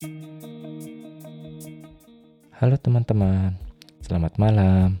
Halo 0.00 0.08
teman-teman, 2.80 3.52
selamat 4.00 4.40
malam. 4.40 4.96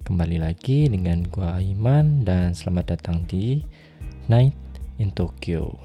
Kembali 0.00 0.40
lagi 0.40 0.88
dengan 0.88 1.28
gua 1.28 1.60
Iman 1.60 2.24
dan 2.24 2.56
selamat 2.56 2.96
datang 2.96 3.28
di 3.28 3.60
Night 4.32 4.56
in 4.96 5.12
Tokyo. 5.12 5.76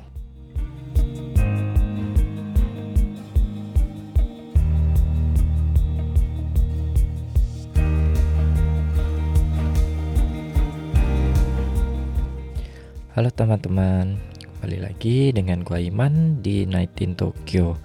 Halo 13.19 13.28
teman-teman, 13.35 14.15
kembali 14.40 14.79
lagi 14.79 15.35
dengan 15.35 15.67
gua 15.67 15.83
Iman 15.83 16.40
di 16.40 16.63
Night 16.63 16.95
in 17.03 17.20
Tokyo. 17.20 17.76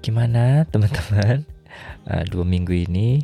Gimana 0.00 0.64
teman-teman? 0.70 1.58
uh, 2.08 2.24
dua 2.32 2.44
minggu 2.44 2.74
ini. 2.74 3.22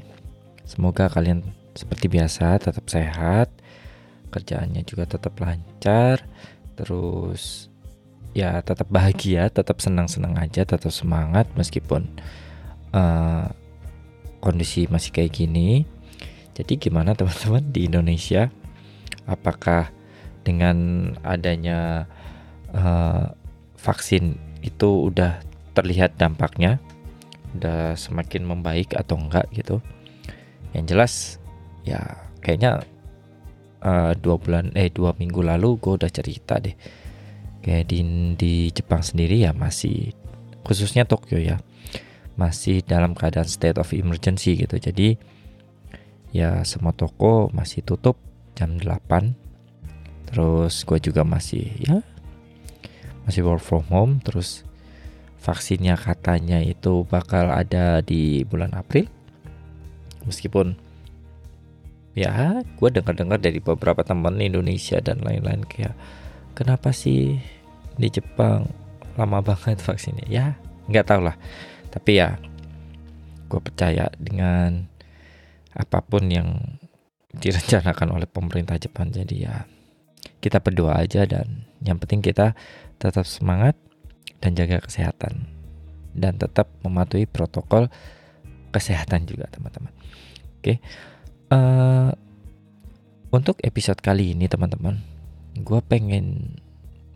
Semoga 0.64 1.12
kalian 1.12 1.44
seperti 1.76 2.08
biasa 2.08 2.56
tetap 2.56 2.86
sehat, 2.88 3.52
kerjaannya 4.32 4.82
juga 4.86 5.04
tetap 5.04 5.36
lancar, 5.42 6.24
terus 6.78 7.68
ya 8.32 8.58
tetap 8.64 8.88
bahagia, 8.88 9.52
tetap 9.52 9.78
senang-senang 9.84 10.34
aja, 10.40 10.64
tetap 10.64 10.90
semangat 10.90 11.46
meskipun 11.52 12.08
uh, 12.96 13.50
kondisi 14.40 14.88
masih 14.88 15.12
kayak 15.12 15.36
gini. 15.36 15.84
Jadi 16.54 16.78
gimana 16.78 17.12
teman-teman 17.18 17.66
di 17.74 17.90
Indonesia? 17.90 18.48
Apakah 19.26 19.90
dengan 20.46 21.10
adanya 21.26 22.06
uh, 22.72 23.34
vaksin 23.74 24.38
itu 24.64 25.12
udah 25.12 25.40
terlihat 25.74 26.16
dampaknya? 26.16 26.78
udah 27.54 27.94
semakin 27.94 28.42
membaik 28.44 28.98
atau 28.98 29.16
enggak 29.16 29.46
gitu. 29.54 29.78
Yang 30.74 30.84
jelas 30.90 31.12
ya 31.86 32.02
kayaknya 32.42 32.82
uh, 33.80 34.12
dua 34.18 34.36
bulan 34.36 34.74
eh 34.74 34.90
dua 34.90 35.14
minggu 35.14 35.40
lalu 35.40 35.78
gue 35.78 35.94
udah 35.94 36.10
cerita 36.10 36.58
deh. 36.58 36.74
Kayak 37.62 37.84
di 37.88 37.98
di 38.36 38.54
Jepang 38.74 39.00
sendiri 39.00 39.40
ya 39.40 39.54
masih 39.54 40.12
khususnya 40.66 41.06
Tokyo 41.06 41.38
ya 41.38 41.62
masih 42.34 42.82
dalam 42.82 43.14
keadaan 43.14 43.46
state 43.46 43.78
of 43.78 43.94
emergency 43.94 44.58
gitu. 44.58 44.76
Jadi 44.76 45.16
ya 46.34 46.66
semua 46.66 46.90
toko 46.90 47.46
masih 47.54 47.86
tutup 47.86 48.18
jam 48.58 48.74
8 48.74 49.38
terus 50.26 50.82
gue 50.82 50.98
juga 50.98 51.22
masih 51.22 51.70
ya 51.78 52.02
masih 53.22 53.46
work 53.46 53.62
from 53.62 53.86
home. 53.86 54.18
Terus 54.18 54.66
vaksinnya 55.44 56.00
katanya 56.00 56.56
itu 56.64 57.04
bakal 57.04 57.52
ada 57.52 58.00
di 58.00 58.48
bulan 58.48 58.72
April. 58.72 59.04
Meskipun 60.24 60.72
ya 62.16 62.64
gue 62.64 62.88
dengar-dengar 62.88 63.36
dari 63.36 63.60
beberapa 63.60 64.00
teman 64.00 64.40
Indonesia 64.40 64.96
dan 65.04 65.20
lain-lain 65.20 65.68
kayak 65.68 65.92
kenapa 66.56 66.96
sih 66.96 67.36
di 68.00 68.08
Jepang 68.08 68.72
lama 69.20 69.44
banget 69.44 69.84
vaksinnya? 69.84 70.24
Ya 70.32 70.56
nggak 70.88 71.04
tau 71.04 71.20
lah. 71.20 71.36
Tapi 71.92 72.24
ya 72.24 72.40
gue 73.52 73.60
percaya 73.60 74.08
dengan 74.16 74.88
apa 75.76 76.00
pun 76.00 76.24
yang 76.32 76.80
direncanakan 77.36 78.16
oleh 78.16 78.28
pemerintah 78.30 78.80
Jepang. 78.80 79.12
Jadi 79.12 79.44
ya 79.44 79.68
kita 80.40 80.64
berdoa 80.64 81.04
aja 81.04 81.28
dan 81.28 81.68
yang 81.84 82.00
penting 82.00 82.24
kita 82.24 82.56
tetap 82.96 83.28
semangat 83.28 83.76
dan 84.44 84.52
jaga 84.52 84.84
kesehatan 84.84 85.48
dan 86.12 86.36
tetap 86.36 86.68
mematuhi 86.84 87.24
protokol 87.24 87.88
kesehatan 88.68 89.24
juga 89.24 89.48
teman-teman. 89.48 89.88
Oke, 90.60 90.84
uh, 91.48 92.12
untuk 93.32 93.56
episode 93.64 94.04
kali 94.04 94.36
ini 94.36 94.44
teman-teman, 94.44 95.00
gue 95.56 95.80
pengen 95.88 96.60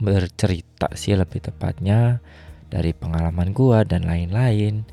bercerita 0.00 0.88
sih 0.96 1.12
lebih 1.12 1.44
tepatnya 1.44 2.24
dari 2.72 2.96
pengalaman 2.96 3.52
gue 3.52 3.78
dan 3.84 4.08
lain-lain. 4.08 4.88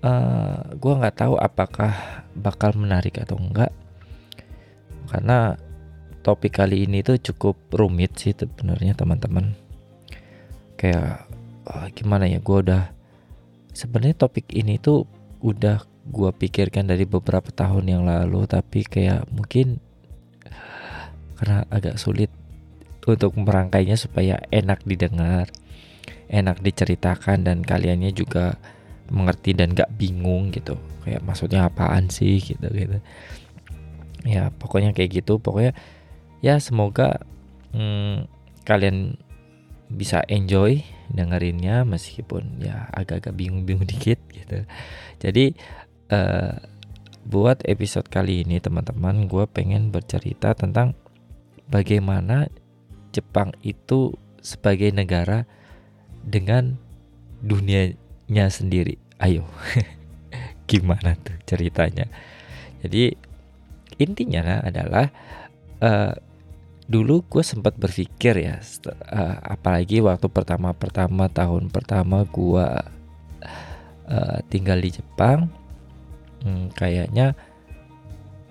Uh, 0.00 0.08
eh, 0.08 0.58
gue 0.80 0.92
nggak 0.96 1.16
tahu 1.20 1.36
apakah 1.36 2.24
bakal 2.32 2.72
menarik 2.72 3.20
atau 3.20 3.36
enggak 3.36 3.68
karena 5.12 5.60
topik 6.24 6.56
kali 6.56 6.88
ini 6.88 7.04
tuh 7.04 7.20
cukup 7.20 7.58
rumit 7.74 8.16
sih 8.16 8.32
sebenarnya 8.32 8.96
teman-teman 8.96 9.52
kayak 10.80 11.28
uh, 11.66 11.88
gimana 11.92 12.30
ya 12.30 12.38
gue 12.40 12.56
udah 12.64 12.92
sebenarnya 13.74 14.16
topik 14.16 14.52
ini 14.54 14.80
tuh 14.80 15.04
udah 15.44 15.82
gue 16.10 16.30
pikirkan 16.32 16.88
dari 16.88 17.04
beberapa 17.04 17.52
tahun 17.52 17.88
yang 17.90 18.02
lalu 18.04 18.48
tapi 18.48 18.84
kayak 18.84 19.28
mungkin 19.32 19.80
karena 21.40 21.64
agak 21.72 21.96
sulit 21.96 22.28
untuk 23.08 23.32
merangkainya 23.36 23.96
supaya 23.96 24.36
enak 24.52 24.84
didengar 24.84 25.48
enak 26.30 26.62
diceritakan 26.62 27.42
dan 27.42 27.58
kaliannya 27.66 28.14
juga 28.14 28.54
mengerti 29.10 29.52
dan 29.58 29.74
gak 29.74 29.90
bingung 29.98 30.54
gitu. 30.54 30.78
Kayak 31.02 31.26
maksudnya 31.26 31.66
apaan 31.66 32.06
sih 32.08 32.38
gitu 32.38 32.70
gitu. 32.70 33.02
Ya 34.22 34.54
pokoknya 34.54 34.94
kayak 34.94 35.20
gitu. 35.20 35.42
Pokoknya 35.42 35.74
ya 36.38 36.62
semoga 36.62 37.18
hmm, 37.74 38.30
kalian 38.62 39.18
bisa 39.90 40.22
enjoy 40.30 40.86
dengerinnya 41.10 41.82
meskipun 41.82 42.62
ya 42.62 42.86
agak-agak 42.94 43.34
bingung-bingung 43.34 43.86
dikit 43.92 44.22
gitu. 44.30 44.62
Jadi 45.18 45.58
uh, 46.14 46.54
buat 47.26 47.60
episode 47.66 48.06
kali 48.08 48.46
ini 48.46 48.62
teman-teman 48.62 49.26
gue 49.26 49.44
pengen 49.50 49.92
bercerita 49.92 50.54
tentang 50.54 50.96
bagaimana 51.68 52.48
Jepang 53.10 53.50
itu 53.66 54.14
sebagai 54.38 54.94
negara 54.94 55.44
dengan 56.22 56.78
dunianya 57.42 58.46
sendiri. 58.48 59.02
Ayo, 59.18 59.44
gimana 60.70 61.18
tuh 61.18 61.34
ceritanya? 61.44 62.06
Jadi 62.80 63.12
intinya 64.00 64.62
adalah 64.64 65.10
uh, 65.82 66.14
dulu 66.90 67.22
gue 67.22 67.46
sempat 67.46 67.78
berpikir 67.78 68.50
ya 68.50 68.58
uh, 68.58 69.38
apalagi 69.46 70.02
waktu 70.02 70.26
pertama-pertama 70.26 71.30
tahun 71.30 71.70
pertama 71.70 72.26
gue 72.26 72.66
uh, 74.10 74.38
tinggal 74.50 74.82
di 74.82 74.98
Jepang 74.98 75.46
hmm, 76.42 76.74
kayaknya 76.74 77.38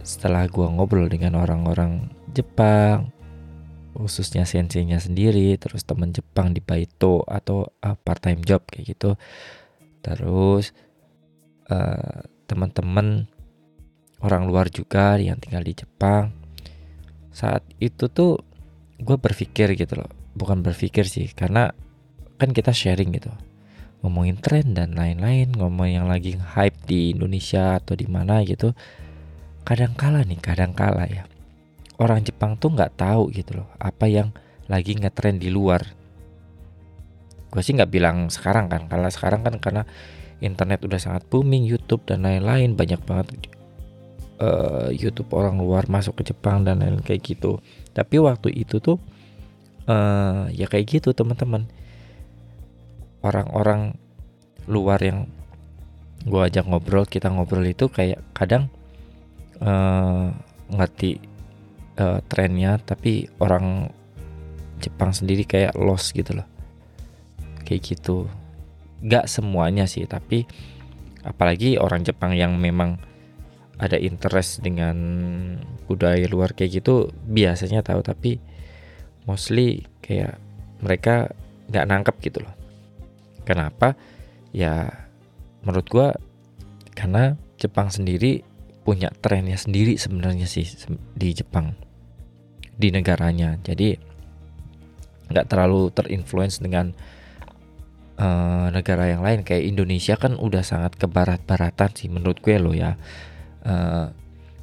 setelah 0.08 0.48
gue 0.48 0.64
ngobrol 0.64 1.12
dengan 1.12 1.36
orang-orang 1.36 2.08
Jepang 2.32 3.12
khususnya 3.92 4.48
senseinya 4.48 5.04
sendiri 5.04 5.60
terus 5.60 5.84
teman 5.84 6.16
Jepang 6.16 6.56
di 6.56 6.64
Baito 6.64 7.28
atau 7.28 7.68
uh, 7.84 7.98
part 8.00 8.24
time 8.24 8.40
job 8.40 8.64
kayak 8.72 8.96
gitu 8.96 9.20
terus 10.00 10.72
uh, 11.68 12.24
teman-teman 12.48 13.28
orang 14.24 14.48
luar 14.48 14.72
juga 14.72 15.20
yang 15.20 15.36
tinggal 15.44 15.68
di 15.68 15.76
Jepang 15.76 16.39
saat 17.30 17.62
itu 17.78 18.10
tuh 18.10 18.42
gue 19.00 19.18
berpikir 19.18 19.74
gitu 19.78 20.04
loh. 20.04 20.12
Bukan 20.36 20.62
berpikir 20.62 21.08
sih 21.08 21.32
karena 21.32 21.72
kan 22.40 22.52
kita 22.52 22.72
sharing 22.72 23.16
gitu. 23.16 23.32
Ngomongin 24.00 24.40
tren 24.40 24.72
dan 24.72 24.96
lain-lain 24.96 25.52
ngomong 25.52 25.90
yang 25.92 26.06
lagi 26.08 26.40
hype 26.40 26.78
di 26.88 27.12
Indonesia 27.12 27.80
atau 27.80 27.96
di 27.96 28.08
mana 28.08 28.44
gitu. 28.48 28.72
Kadang 29.68 29.94
kala 29.96 30.24
nih 30.24 30.40
kadang 30.40 30.72
kala 30.72 31.06
ya. 31.08 31.24
Orang 32.00 32.24
Jepang 32.24 32.56
tuh 32.56 32.72
nggak 32.72 32.96
tahu 32.96 33.28
gitu 33.36 33.60
loh 33.60 33.68
apa 33.76 34.08
yang 34.08 34.32
lagi 34.72 34.96
ngetren 34.96 35.36
di 35.36 35.52
luar. 35.52 35.84
Gue 37.50 37.62
sih 37.66 37.76
nggak 37.76 37.92
bilang 37.92 38.32
sekarang 38.32 38.72
kan 38.72 38.88
karena 38.88 39.10
sekarang 39.12 39.42
kan 39.44 39.60
karena 39.60 39.84
internet 40.40 40.80
udah 40.88 41.00
sangat 41.02 41.28
booming 41.28 41.68
YouTube 41.68 42.08
dan 42.08 42.24
lain-lain 42.24 42.80
banyak 42.80 43.02
banget 43.04 43.28
uh, 44.40 44.90
YouTube 44.90 45.36
orang 45.36 45.60
luar 45.60 45.86
masuk 45.92 46.24
ke 46.24 46.32
Jepang 46.34 46.64
dan 46.64 46.82
lain 46.82 47.04
kayak 47.04 47.22
gitu. 47.22 47.60
Tapi 47.92 48.18
waktu 48.18 48.56
itu 48.56 48.80
tuh 48.80 48.98
uh, 49.86 50.48
ya 50.50 50.66
kayak 50.66 51.00
gitu 51.00 51.12
teman-teman. 51.12 51.68
Orang-orang 53.20 54.00
luar 54.66 55.04
yang 55.04 55.28
gue 56.24 56.40
ajak 56.40 56.68
ngobrol 56.68 57.08
kita 57.08 57.32
ngobrol 57.32 57.64
itu 57.68 57.88
kayak 57.92 58.20
kadang 58.36 58.72
uh, 59.60 60.32
ngerti 60.72 61.20
uh, 62.00 62.20
trennya 62.28 62.80
tapi 62.80 63.28
orang 63.40 63.92
Jepang 64.80 65.12
sendiri 65.12 65.44
kayak 65.44 65.76
lost 65.76 66.16
gitu 66.16 66.40
loh. 66.40 66.48
Kayak 67.68 67.96
gitu. 67.96 68.32
Nggak 69.04 69.28
semuanya 69.28 69.84
sih 69.84 70.08
tapi 70.08 70.48
apalagi 71.28 71.76
orang 71.76 72.08
Jepang 72.08 72.32
yang 72.32 72.56
memang 72.56 73.09
ada 73.80 73.96
interest 73.96 74.60
dengan 74.60 74.96
budaya 75.88 76.28
luar 76.28 76.52
kayak 76.52 76.84
gitu 76.84 77.10
biasanya 77.26 77.82
tahu. 77.82 78.04
Tapi 78.04 78.38
mostly 79.24 79.88
kayak 80.04 80.38
mereka 80.84 81.32
nggak 81.72 81.88
nangkep 81.88 82.16
gitu 82.20 82.44
loh. 82.44 82.54
Kenapa? 83.48 83.96
Ya 84.52 85.08
menurut 85.64 85.88
gue 85.88 86.08
karena 86.94 87.40
Jepang 87.60 87.92
sendiri 87.92 88.44
punya 88.84 89.12
trennya 89.22 89.60
sendiri 89.60 90.00
sebenarnya 90.00 90.48
sih 90.48 90.68
di 91.16 91.30
Jepang 91.32 91.76
di 92.76 92.92
negaranya. 92.92 93.56
Jadi 93.64 93.96
nggak 95.30 95.46
terlalu 95.46 95.94
terinfluence 95.94 96.60
dengan 96.60 96.92
uh, 98.20 98.68
negara 98.74 99.08
yang 99.12 99.22
lain. 99.24 99.48
Kayak 99.48 99.68
Indonesia 99.72 100.16
kan 100.20 100.36
udah 100.36 100.64
sangat 100.66 101.00
ke 101.00 101.06
barat-baratan 101.06 101.92
sih 101.96 102.10
menurut 102.12 102.44
gue 102.44 102.56
lo 102.60 102.76
ya 102.76 103.00
uh, 103.66 104.08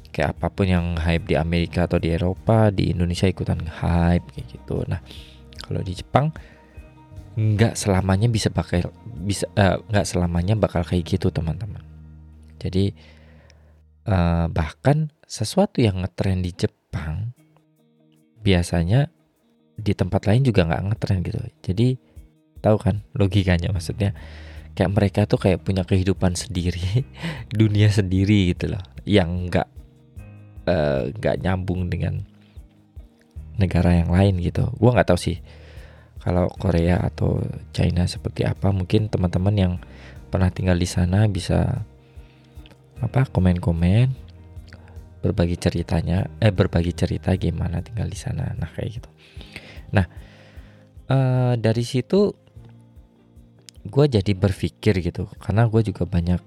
kayak 0.09 0.33
apa 0.33 0.47
pun 0.49 0.65
yang 0.65 0.97
hype 0.97 1.29
di 1.29 1.35
Amerika 1.37 1.85
atau 1.85 2.01
di 2.01 2.09
Eropa 2.09 2.73
di 2.73 2.89
Indonesia 2.89 3.29
ikutan 3.29 3.61
hype 3.61 4.25
kayak 4.33 4.47
gitu. 4.49 4.81
Nah 4.89 5.01
kalau 5.61 5.81
di 5.85 5.93
Jepang 5.93 6.33
nggak 7.37 7.77
selamanya 7.77 8.25
bisa 8.25 8.49
pakai 8.49 8.81
bisa 9.21 9.45
uh, 9.53 9.77
nggak 9.93 10.09
selamanya 10.09 10.57
bakal 10.57 10.81
kayak 10.81 11.05
gitu 11.05 11.29
teman-teman. 11.29 11.85
Jadi 12.57 12.97
uh, 14.09 14.49
bahkan 14.49 15.13
sesuatu 15.29 15.83
yang 15.83 16.01
ngetren 16.01 16.41
di 16.41 16.49
Jepang 16.55 17.35
biasanya 18.41 19.13
di 19.77 19.93
tempat 19.93 20.25
lain 20.25 20.41
juga 20.41 20.65
nggak 20.65 20.83
ngetren 20.89 21.21
gitu. 21.21 21.39
Jadi 21.61 21.87
tahu 22.57 22.77
kan 22.81 23.05
logikanya 23.13 23.69
maksudnya 23.69 24.17
kayak 24.77 24.93
mereka 24.93 25.25
tuh 25.25 25.41
kayak 25.41 25.65
punya 25.65 25.81
kehidupan 25.81 26.37
sendiri 26.37 27.01
dunia 27.49 27.89
sendiri 27.89 28.53
gitu 28.53 28.77
loh. 28.77 28.83
Yang 29.09 29.29
nggak 29.49 29.67
eh, 30.69 31.01
nggak 31.17 31.35
uh, 31.35 31.41
nyambung 31.41 31.89
dengan 31.89 32.21
negara 33.57 33.97
yang 33.97 34.13
lain 34.13 34.37
gitu. 34.37 34.69
Gua 34.77 34.93
nggak 34.93 35.09
tahu 35.09 35.17
sih 35.17 35.41
kalau 36.21 36.45
Korea 36.53 37.01
atau 37.01 37.41
China 37.73 38.05
seperti 38.05 38.45
apa. 38.45 38.69
Mungkin 38.69 39.09
teman-teman 39.09 39.55
yang 39.57 39.73
pernah 40.29 40.53
tinggal 40.53 40.77
di 40.77 40.85
sana 40.85 41.25
bisa 41.25 41.81
apa 43.01 43.29
komen-komen 43.29 44.13
berbagi 45.21 45.57
ceritanya 45.57 46.29
eh 46.41 46.53
berbagi 46.53 46.93
cerita 46.93 47.33
gimana 47.37 47.81
tinggal 47.81 48.09
di 48.09 48.17
sana 48.17 48.53
nah 48.53 48.69
kayak 48.69 49.01
gitu. 49.01 49.09
Nah 49.93 50.05
uh, 51.09 51.53
dari 51.57 51.83
situ 51.83 52.46
gue 53.87 54.05
jadi 54.07 54.31
berpikir 54.35 54.99
gitu 55.01 55.31
karena 55.39 55.65
gue 55.71 55.81
juga 55.87 56.03
banyak 56.03 56.41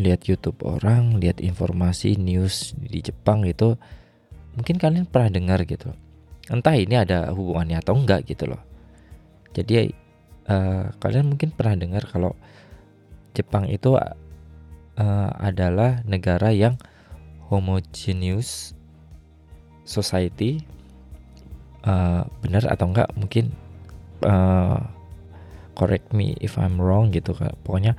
lihat 0.00 0.24
YouTube 0.24 0.64
orang 0.64 1.20
lihat 1.20 1.42
informasi 1.42 2.16
news 2.16 2.72
di 2.80 3.04
Jepang 3.04 3.44
gitu. 3.44 3.76
Mungkin 4.56 4.76
kalian 4.80 5.08
pernah 5.08 5.32
dengar 5.32 5.60
gitu. 5.68 5.92
Entah 6.48 6.76
ini 6.76 6.96
ada 6.96 7.32
hubungannya 7.32 7.80
atau 7.80 7.96
enggak 7.96 8.24
gitu 8.28 8.48
loh. 8.48 8.62
Jadi 9.52 9.92
uh, 10.48 10.88
kalian 10.96 11.36
mungkin 11.36 11.52
pernah 11.52 11.76
dengar 11.76 12.08
kalau 12.08 12.32
Jepang 13.32 13.68
itu 13.68 13.96
uh, 13.96 15.30
adalah 15.40 16.00
negara 16.08 16.52
yang 16.52 16.76
homogeneous 17.48 18.76
society. 19.84 20.64
Uh, 21.82 22.22
benar 22.38 22.62
atau 22.70 22.94
enggak 22.94 23.10
mungkin 23.18 23.50
uh, 24.22 24.78
correct 25.72 26.12
me 26.12 26.36
if 26.40 26.56
I'm 26.60 26.80
wrong 26.80 27.12
gitu 27.12 27.32
kan 27.36 27.56
pokoknya 27.64 27.96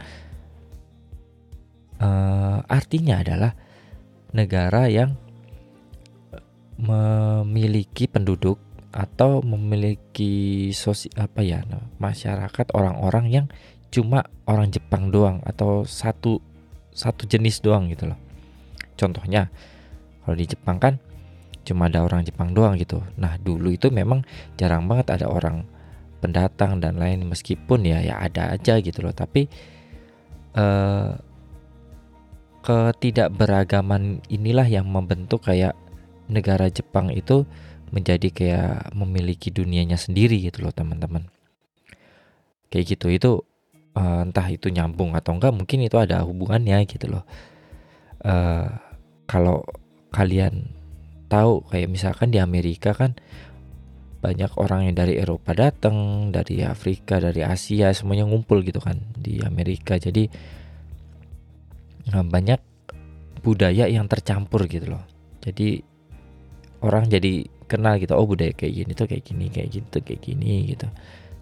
uh, 2.02 2.64
artinya 2.68 3.22
adalah 3.22 3.52
negara 4.34 4.90
yang 4.90 5.14
memiliki 6.78 8.10
penduduk 8.10 8.58
atau 8.94 9.42
memiliki 9.42 10.70
sosi 10.70 11.10
apa 11.18 11.42
ya 11.42 11.66
masyarakat 11.98 12.74
orang-orang 12.78 13.25
yang 13.30 13.46
cuma 13.94 14.25
orang 14.50 14.70
Jepang 14.70 15.10
doang 15.10 15.42
atau 15.46 15.86
satu 15.86 16.42
satu 16.94 17.25
jenis 17.25 17.62
doang 17.62 17.90
gitu 17.90 18.10
loh. 18.10 18.18
Contohnya 18.94 19.50
kalau 20.25 20.38
di 20.38 20.46
Jepang 20.46 20.78
kan 20.78 20.94
cuma 21.66 21.90
ada 21.90 22.06
orang 22.06 22.22
Jepang 22.22 22.54
doang 22.54 22.78
gitu. 22.78 23.02
Nah 23.18 23.38
dulu 23.42 23.74
itu 23.74 23.90
memang 23.90 24.22
jarang 24.58 24.86
banget 24.86 25.10
ada 25.14 25.25
orang 25.30 25.66
pendatang 26.24 26.80
dan 26.80 26.96
lain 26.96 27.28
meskipun 27.28 27.84
ya 27.84 28.00
ya 28.00 28.24
ada 28.24 28.56
aja 28.56 28.80
gitu 28.80 29.04
loh. 29.04 29.12
Tapi 29.12 29.52
eh, 30.56 31.12
ketidakberagaman 32.64 34.24
inilah 34.31 34.68
yang 34.72 34.88
membentuk 34.88 35.44
kayak 35.44 35.75
negara 36.31 36.72
Jepang 36.72 37.12
itu 37.12 37.44
menjadi 37.94 38.28
kayak 38.31 38.96
memiliki 38.96 39.52
dunianya 39.54 40.00
sendiri 40.00 40.40
gitu 40.42 40.66
loh 40.66 40.74
teman-teman 40.74 41.30
kayak 42.74 42.98
gitu 42.98 43.08
itu 43.14 43.31
uh, 43.94 44.25
entah 44.25 44.50
itu 44.50 44.74
nyambung 44.74 45.14
atau 45.14 45.38
enggak 45.38 45.54
mungkin 45.54 45.86
itu 45.86 46.02
ada 46.02 46.25
hubungannya 46.25 46.90
gitu 46.90 47.06
loh 47.14 47.24
uh, 48.25 48.66
kalau 49.30 49.62
kalian 50.10 50.74
tahu 51.30 51.62
kayak 51.70 51.90
misalkan 51.94 52.34
di 52.34 52.42
Amerika 52.42 52.98
kan 52.98 53.14
banyak 54.24 54.56
orang 54.56 54.88
yang 54.88 54.96
dari 54.96 55.20
Eropa 55.20 55.52
datang, 55.52 56.31
dari 56.31 56.64
Afrika, 56.64 57.20
dari 57.20 57.44
Asia, 57.44 57.92
semuanya 57.92 58.24
ngumpul 58.24 58.64
gitu 58.64 58.80
kan 58.80 58.96
di 59.20 59.44
Amerika. 59.44 60.00
Jadi 60.00 60.31
nah, 62.08 62.24
banyak 62.24 62.60
budaya 63.44 63.92
yang 63.92 64.08
tercampur 64.08 64.64
gitu 64.72 64.96
loh. 64.96 65.04
Jadi 65.44 65.84
orang 66.84 67.08
jadi 67.08 67.48
kenal 67.74 67.98
gitu 67.98 68.14
oh 68.14 68.28
budaya 68.28 68.52
kayak 68.52 68.74
gini 68.84 68.92
tuh 68.94 69.08
kayak 69.08 69.24
gini 69.24 69.46
kayak 69.50 69.70
gitu 69.72 69.98
kayak 70.04 70.22
gini 70.22 70.75
gitu 70.75 70.88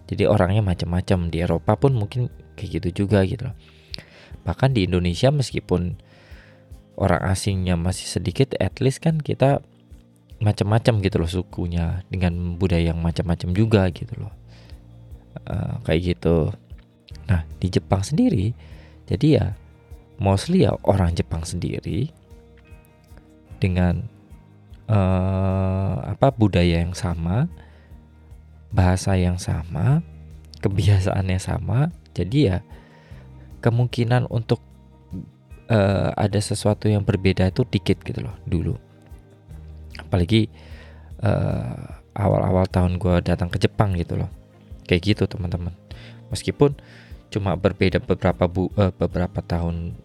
jadi 0.06 0.30
orangnya 0.30 0.62
macam-macam 0.62 1.28
di 1.28 1.42
Eropa 1.42 1.76
pun 1.76 1.98
mungkin 1.98 2.30
kayak 2.54 2.80
gitu 2.80 3.04
juga 3.04 3.26
gitu 3.26 3.50
loh 3.50 3.56
bahkan 4.46 4.72
di 4.72 4.86
Indonesia 4.86 5.28
meskipun 5.34 5.98
orang 6.96 7.20
asingnya 7.26 7.74
masih 7.74 8.06
sedikit 8.06 8.54
at 8.62 8.78
least 8.78 9.02
kan 9.02 9.18
kita 9.18 9.60
macam-macam 10.42 10.98
gitu 11.00 11.16
loh 11.22 11.30
sukunya 11.30 12.02
dengan 12.10 12.58
budaya 12.58 12.90
yang 12.90 12.98
macam-macam 12.98 13.48
juga 13.54 13.82
gitu 13.94 14.26
loh 14.26 14.32
uh, 15.46 15.78
kayak 15.86 16.18
gitu 16.18 16.50
nah 17.30 17.46
di 17.62 17.70
Jepang 17.70 18.02
sendiri 18.02 18.50
jadi 19.06 19.26
ya 19.38 19.46
mostly 20.22 20.66
ya 20.66 20.74
orang 20.82 21.14
Jepang 21.14 21.42
sendiri 21.46 22.10
dengan 23.62 24.06
uh, 24.90 25.94
apa 26.14 26.34
budaya 26.34 26.82
yang 26.82 26.94
sama, 26.94 27.46
bahasa 28.74 29.14
yang 29.14 29.38
sama, 29.38 30.02
kebiasaannya 30.62 31.38
sama. 31.38 31.94
Jadi 32.12 32.50
ya 32.50 32.58
kemungkinan 33.62 34.26
untuk 34.28 34.58
uh, 35.70 36.10
ada 36.18 36.40
sesuatu 36.42 36.90
yang 36.90 37.06
berbeda 37.06 37.48
itu 37.48 37.62
dikit 37.66 38.02
gitu 38.02 38.26
loh 38.26 38.36
dulu. 38.44 38.74
Apalagi 40.12 40.52
uh, 41.24 42.04
awal-awal 42.12 42.68
tahun 42.68 43.00
gue 43.00 43.24
datang 43.24 43.48
ke 43.48 43.56
Jepang 43.56 43.96
gitu 43.96 44.20
loh. 44.20 44.28
Kayak 44.84 45.16
gitu 45.16 45.24
teman-teman. 45.24 45.72
Meskipun 46.28 46.76
cuma 47.32 47.56
berbeda 47.56 47.96
beberapa 48.04 48.44
bu, 48.44 48.68
uh, 48.76 48.92
beberapa 48.92 49.40
tahun 49.40 49.96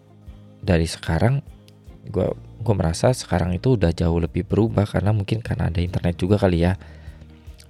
dari 0.64 0.88
sekarang, 0.88 1.44
gue 2.08 2.32
gue 2.58 2.74
merasa 2.74 3.12
sekarang 3.12 3.54
itu 3.54 3.76
udah 3.76 3.92
jauh 3.92 4.18
lebih 4.18 4.48
berubah 4.48 4.88
karena 4.88 5.12
mungkin 5.12 5.44
karena 5.44 5.70
ada 5.70 5.78
internet 5.78 6.18
juga 6.18 6.40
kali 6.40 6.66
ya 6.66 6.74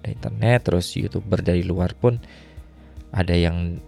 ada 0.00 0.08
internet 0.08 0.60
terus 0.64 0.94
youtuber 0.96 1.44
dari 1.44 1.66
luar 1.66 1.92
pun 1.92 2.16
ada 3.12 3.34
yang 3.34 3.82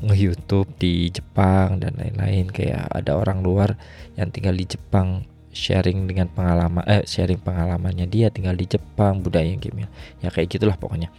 nge-youtube 0.00 0.70
di 0.80 1.12
Jepang 1.12 1.76
dan 1.82 1.98
lain-lain 1.98 2.48
kayak 2.48 2.88
ada 2.88 3.20
orang 3.20 3.44
luar 3.44 3.76
yang 4.16 4.32
tinggal 4.32 4.56
di 4.56 4.64
Jepang 4.64 5.26
sharing 5.50 6.06
dengan 6.06 6.30
pengalaman 6.30 6.82
eh 6.86 7.02
sharing 7.02 7.42
pengalamannya 7.42 8.06
dia 8.06 8.30
tinggal 8.30 8.54
di 8.54 8.70
Jepang 8.70 9.18
budaya 9.18 9.50
gimana 9.58 9.90
ya 10.22 10.30
kayak 10.30 10.48
gitulah 10.50 10.78
pokoknya. 10.78 11.10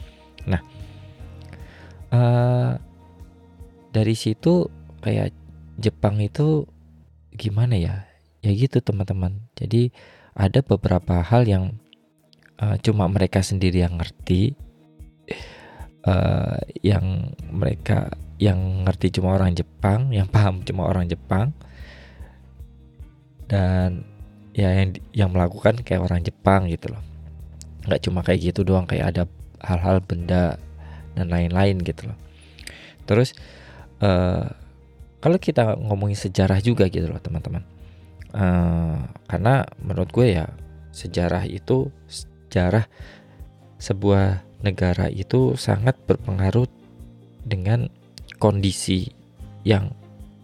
Nah 0.47 0.61
uh, 2.15 2.79
dari 3.91 4.15
situ 4.15 4.71
kayak 5.03 5.35
Jepang 5.81 6.21
itu 6.23 6.63
gimana 7.35 7.75
ya? 7.75 8.07
Ya 8.41 8.51
gitu 8.53 8.79
teman-teman. 8.79 9.43
Jadi 9.57 9.91
ada 10.33 10.63
beberapa 10.63 11.19
hal 11.21 11.45
yang 11.45 11.75
uh, 12.61 12.77
cuma 12.79 13.09
mereka 13.11 13.43
sendiri 13.43 13.83
yang 13.83 14.00
ngerti 14.00 14.55
uh, 16.07 16.57
yang 16.81 17.35
mereka 17.51 18.13
yang 18.41 18.88
ngerti 18.88 19.13
cuma 19.13 19.38
orang 19.38 19.53
Jepang 19.53 20.09
yang 20.09 20.25
paham 20.25 20.63
cuma 20.63 20.88
orang 20.88 21.05
Jepang. 21.09 21.53
Dan 23.51 24.10
ya 24.51 24.70
yang 24.75 24.89
yang 25.15 25.29
melakukan 25.31 25.79
kayak 25.84 26.03
orang 26.03 26.22
Jepang 26.24 26.67
gitu 26.67 26.91
loh. 26.91 27.03
Nggak 27.88 28.01
cuma 28.05 28.20
kayak 28.22 28.51
gitu 28.51 28.62
doang 28.67 28.86
kayak 28.86 29.15
ada 29.15 29.24
hal-hal 29.62 30.03
benda 30.03 30.58
dan 31.15 31.27
lain-lain 31.29 31.79
gitu 31.81 32.12
loh. 32.12 32.17
Terus 33.05 33.36
uh, 34.03 34.48
kalau 35.22 35.38
kita 35.38 35.77
ngomongin 35.77 36.17
sejarah 36.17 36.60
juga 36.60 36.89
gitu 36.89 37.08
loh 37.10 37.22
teman-teman. 37.22 37.63
Uh, 38.31 39.12
karena 39.27 39.67
menurut 39.84 40.08
gue 40.15 40.39
ya 40.39 40.48
sejarah 40.96 41.43
itu 41.48 41.91
sejarah 42.08 42.88
sebuah 43.75 44.43
negara 44.63 45.10
itu 45.12 45.58
sangat 45.58 45.98
berpengaruh 46.05 46.70
dengan 47.43 47.89
kondisi 48.38 49.10
yang 49.65 49.91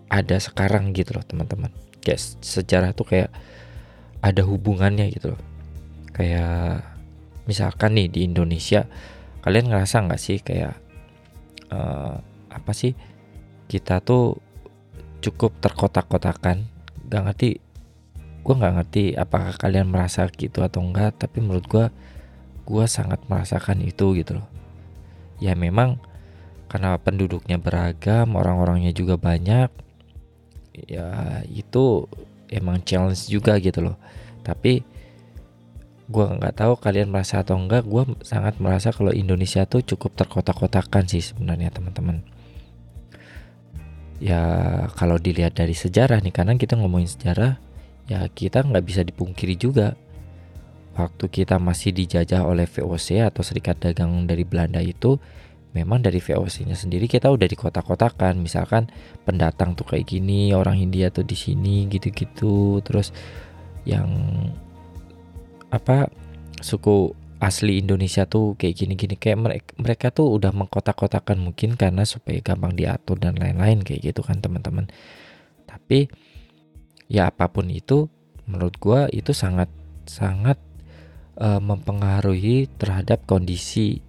ada 0.08 0.40
sekarang 0.40 0.92
gitu 0.96 1.16
loh 1.16 1.26
teman-teman. 1.26 1.70
Kayak 2.02 2.40
sejarah 2.42 2.92
tuh 2.96 3.08
kayak 3.08 3.30
ada 4.22 4.42
hubungannya 4.44 5.10
gitu 5.14 5.34
loh. 5.36 5.42
Kayak 6.14 6.84
misalkan 7.46 7.96
nih 7.96 8.08
di 8.10 8.20
Indonesia 8.28 8.90
kalian 9.46 9.72
ngerasa 9.72 10.04
nggak 10.04 10.22
sih 10.22 10.38
kayak 10.44 10.76
uh, 11.72 12.20
apa 12.52 12.72
sih 12.74 12.98
kita 13.70 14.02
tuh 14.02 14.40
cukup 15.22 15.58
terkotak-kotakan? 15.62 16.68
Gak 17.08 17.24
ngerti 17.24 17.50
gue 18.44 18.56
nggak 18.56 18.76
ngerti 18.80 19.04
apakah 19.20 19.56
kalian 19.60 19.92
merasa 19.92 20.24
gitu 20.32 20.64
atau 20.64 20.80
enggak 20.80 21.20
tapi 21.20 21.44
menurut 21.44 21.68
gue 21.68 21.86
gue 22.68 22.86
sangat 22.88 23.24
merasakan 23.28 23.84
itu 23.84 24.16
gitu 24.16 24.40
loh. 24.40 24.48
Ya 25.44 25.54
memang 25.54 26.00
karena 26.68 27.00
penduduknya 27.00 27.56
beragam 27.60 28.36
orang-orangnya 28.36 28.92
juga 28.92 29.16
banyak 29.16 29.72
ya 30.76 31.42
itu 31.48 32.06
emang 32.52 32.84
challenge 32.84 33.28
juga 33.28 33.56
gitu 33.60 33.84
loh. 33.84 33.98
Tapi 34.44 34.84
gue 36.08 36.26
nggak 36.26 36.56
tahu 36.64 36.80
kalian 36.80 37.12
merasa 37.12 37.44
atau 37.44 37.60
enggak 37.60 37.84
gue 37.84 38.04
sangat 38.24 38.64
merasa 38.64 38.96
kalau 38.96 39.12
Indonesia 39.12 39.68
tuh 39.68 39.84
cukup 39.84 40.16
terkotak-kotakan 40.16 41.04
sih 41.08 41.20
sebenarnya 41.20 41.68
teman-teman. 41.70 42.24
Ya 44.18 44.42
kalau 44.98 45.20
dilihat 45.20 45.60
dari 45.60 45.76
sejarah 45.78 46.24
nih 46.24 46.34
karena 46.34 46.56
kita 46.58 46.80
ngomongin 46.80 47.12
sejarah 47.12 47.60
ya 48.08 48.24
kita 48.32 48.64
nggak 48.64 48.86
bisa 48.88 49.02
dipungkiri 49.04 49.60
juga. 49.60 50.00
Waktu 50.98 51.30
kita 51.30 51.62
masih 51.62 51.94
dijajah 51.94 52.42
oleh 52.42 52.66
VOC 52.66 53.22
atau 53.22 53.46
Serikat 53.46 53.78
Dagang 53.78 54.26
dari 54.26 54.42
Belanda 54.42 54.82
itu 54.82 55.22
memang 55.78 56.02
dari 56.02 56.18
VOC-nya 56.18 56.74
sendiri 56.74 57.06
kita 57.06 57.30
udah 57.30 57.46
di 57.46 57.54
kota-kotakan 57.54 58.42
misalkan 58.42 58.90
pendatang 59.22 59.78
tuh 59.78 59.86
kayak 59.86 60.10
gini 60.10 60.50
orang 60.58 60.82
India 60.82 61.14
tuh 61.14 61.22
di 61.22 61.38
sini 61.38 61.86
gitu-gitu. 61.86 62.82
Terus 62.82 63.14
yang 63.86 64.10
apa 65.70 66.10
suku 66.58 67.14
asli 67.38 67.78
Indonesia 67.78 68.26
tuh 68.26 68.58
kayak 68.58 68.76
gini-gini. 68.82 69.16
Kayak 69.22 69.38
mereka 69.38 69.72
mereka 69.78 70.08
tuh 70.10 70.34
udah 70.34 70.50
mengkotak-kotakan 70.50 71.38
mungkin 71.38 71.78
karena 71.78 72.02
supaya 72.04 72.42
gampang 72.42 72.74
diatur 72.74 73.22
dan 73.22 73.38
lain-lain 73.38 73.86
kayak 73.86 74.10
gitu 74.14 74.26
kan 74.26 74.42
teman-teman. 74.42 74.90
Tapi 75.70 76.10
ya 77.06 77.30
apa 77.30 77.48
pun 77.54 77.70
itu 77.70 78.10
menurut 78.50 78.76
gue 78.82 79.00
itu 79.14 79.32
sangat 79.32 79.70
sangat 80.08 80.58
uh, 81.38 81.62
mempengaruhi 81.62 82.72
terhadap 82.80 83.24
kondisi 83.28 84.02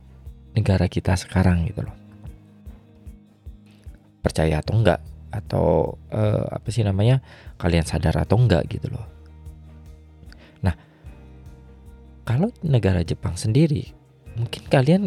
negara 0.56 0.86
kita 0.88 1.16
sekarang 1.16 1.68
gitu 1.68 1.84
loh. 1.84 1.96
Percaya 4.24 4.60
atau 4.60 4.78
enggak? 4.78 5.00
Atau 5.28 5.96
uh, 6.12 6.44
apa 6.48 6.68
sih 6.72 6.84
namanya? 6.84 7.20
Kalian 7.60 7.84
sadar 7.84 8.16
atau 8.20 8.40
enggak 8.40 8.68
gitu 8.68 8.88
loh. 8.92 9.06
Nah 10.64 10.74
kalau 12.24 12.52
negara 12.64 13.04
Jepang 13.04 13.36
sendiri 13.36 13.92
mungkin 14.38 14.62
kalian 14.70 15.02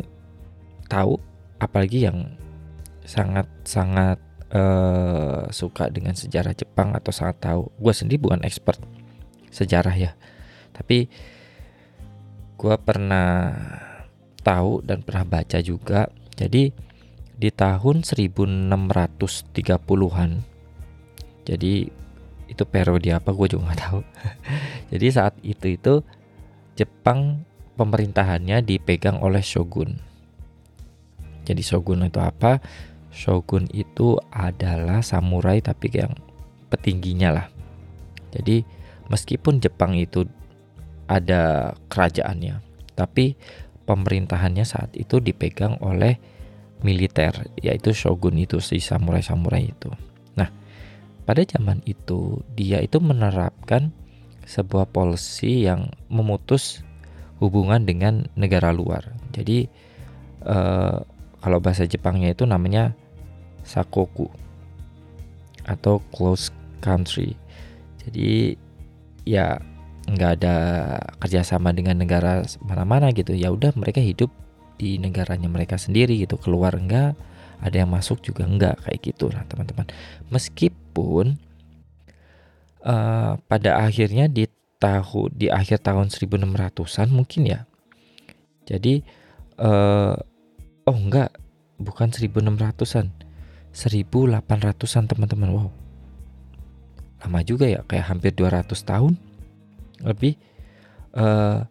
tahu 0.92 1.16
apalagi 1.62 2.04
yang 2.04 2.36
sangat 3.08 3.48
sangat 3.64 4.20
uh, 4.52 5.48
suka 5.50 5.88
dengan 5.88 6.14
sejarah 6.14 6.54
Jepang 6.54 6.94
atau 6.94 7.12
sangat 7.16 7.40
tahu. 7.40 7.72
Gue 7.80 7.94
sendiri 7.96 8.22
bukan 8.22 8.44
expert 8.44 8.80
sejarah 9.52 9.96
ya, 9.96 10.12
tapi 10.72 11.12
gue 12.56 12.76
pernah 12.86 13.52
tahu 14.42 14.82
dan 14.86 15.02
pernah 15.06 15.26
baca 15.26 15.62
juga. 15.62 16.10
Jadi 16.36 16.72
di 17.42 17.50
tahun 17.50 18.04
1630-an, 18.06 20.32
jadi 21.46 21.74
itu 22.52 22.64
periode 22.68 23.10
apa 23.16 23.32
gue 23.32 23.48
juga 23.50 23.64
nggak 23.72 23.82
tahu. 23.82 24.04
jadi 24.94 25.08
saat 25.10 25.34
itu 25.42 25.68
itu 25.78 26.04
Jepang 26.76 27.46
pemerintahannya 27.78 28.62
dipegang 28.66 29.22
oleh 29.22 29.42
shogun. 29.42 30.00
Jadi 31.46 31.62
shogun 31.66 32.06
itu 32.06 32.22
apa? 32.22 32.62
shogun 33.12 33.68
itu 33.76 34.16
adalah 34.32 35.04
samurai 35.04 35.60
tapi 35.60 35.92
yang 35.92 36.16
petingginya 36.72 37.30
lah. 37.36 37.48
Jadi 38.32 38.64
meskipun 39.12 39.60
Jepang 39.60 40.00
itu 40.00 40.24
ada 41.12 41.76
kerajaannya, 41.92 42.64
tapi 42.96 43.36
pemerintahannya 43.86 44.66
saat 44.66 44.94
itu 44.98 45.18
dipegang 45.20 45.82
oleh 45.82 46.18
militer, 46.82 47.50
yaitu 47.62 47.94
shogun 47.94 48.38
itu 48.42 48.58
si 48.58 48.82
samurai-samurai 48.82 49.64
itu. 49.70 49.90
Nah, 50.34 50.50
pada 51.26 51.46
zaman 51.46 51.86
itu 51.86 52.42
dia 52.58 52.82
itu 52.82 52.98
menerapkan 52.98 53.94
sebuah 54.46 54.90
polisi 54.90 55.66
yang 55.70 55.94
memutus 56.10 56.82
hubungan 57.38 57.86
dengan 57.86 58.30
negara 58.38 58.74
luar. 58.74 59.14
Jadi 59.34 59.70
eh, 60.46 60.98
kalau 61.42 61.58
bahasa 61.62 61.86
Jepangnya 61.86 62.34
itu 62.34 62.46
namanya 62.46 62.94
sakoku 63.66 64.30
atau 65.66 66.02
close 66.14 66.50
country. 66.82 67.38
Jadi 68.02 68.58
ya 69.26 69.62
nggak 70.12 70.32
ada 70.42 70.56
kerjasama 71.22 71.72
dengan 71.72 72.00
negara 72.00 72.44
mana-mana 72.64 73.10
gitu. 73.16 73.32
Ya 73.34 73.50
udah 73.52 73.72
mereka 73.74 74.04
hidup 74.04 74.30
di 74.76 75.00
negaranya 75.00 75.48
mereka 75.48 75.80
sendiri 75.80 76.20
gitu. 76.20 76.36
Keluar 76.38 76.76
enggak, 76.76 77.16
ada 77.64 77.76
yang 77.76 77.90
masuk 77.92 78.20
juga 78.22 78.44
enggak 78.46 78.80
kayak 78.84 79.00
gitu 79.02 79.32
lah 79.32 79.44
teman-teman. 79.48 79.88
Meskipun 80.30 81.40
uh, 82.84 83.40
pada 83.40 83.72
akhirnya 83.82 84.28
di 84.28 84.48
tahun 84.82 85.30
di 85.38 85.48
akhir 85.48 85.86
tahun 85.86 86.10
1600-an 86.10 87.08
mungkin 87.14 87.42
ya. 87.48 87.64
Jadi 88.66 89.02
uh, 89.62 90.16
oh 90.86 90.98
enggak, 90.98 91.34
bukan 91.82 92.14
1600-an 92.14 93.10
1800-an 93.72 95.06
teman-teman 95.08 95.50
wow 95.50 95.70
lama 97.22 97.40
juga 97.46 97.70
ya 97.70 97.82
kayak 97.86 98.06
hampir 98.10 98.32
200 98.34 98.66
tahun 98.82 99.14
lebih 100.06 100.38
uh, 101.16 101.64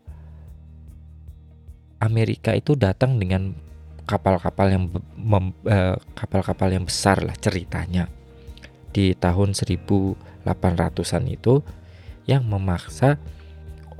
Amerika 2.00 2.56
itu 2.56 2.72
datang 2.74 3.20
dengan 3.20 3.52
kapal-kapal 4.08 4.66
yang 4.72 4.84
uh, 4.90 5.96
kapal-kapal 6.16 6.68
yang 6.72 6.88
besar 6.88 7.20
lah 7.22 7.36
ceritanya. 7.36 8.08
Di 8.90 9.14
tahun 9.14 9.54
1800-an 9.54 11.24
itu 11.30 11.62
yang 12.26 12.42
memaksa 12.48 13.22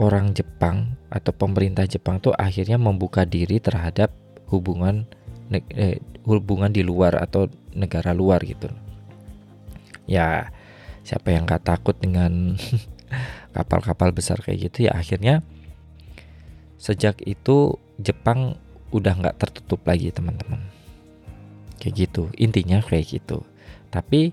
orang 0.01 0.33
Jepang 0.35 0.97
atau 1.13 1.31
pemerintah 1.31 1.85
Jepang 1.87 2.19
tuh 2.19 2.35
akhirnya 2.35 2.81
membuka 2.81 3.23
diri 3.29 3.61
terhadap 3.61 4.11
hubungan 4.51 5.07
eh, 5.53 6.03
hubungan 6.25 6.73
di 6.73 6.83
luar 6.83 7.21
atau 7.21 7.47
negara 7.77 8.17
luar 8.17 8.43
gitu. 8.43 8.67
Ya 10.11 10.51
siapa 11.05 11.31
yang 11.31 11.47
gak 11.47 11.69
takut 11.69 11.95
dengan 12.01 12.57
kapal-kapal 13.51 14.15
besar 14.15 14.39
kayak 14.39 14.71
gitu 14.71 14.87
ya 14.87 14.95
akhirnya 14.95 15.43
sejak 16.81 17.21
itu 17.29 17.77
Jepang 18.01 18.57
udah 18.91 19.13
nggak 19.13 19.37
tertutup 19.37 19.85
lagi 19.85 20.09
teman-teman. 20.11 20.65
Kayak 21.77 21.95
gitu 22.09 22.23
intinya 22.41 22.81
kayak 22.81 23.21
gitu. 23.21 23.45
Tapi 23.93 24.33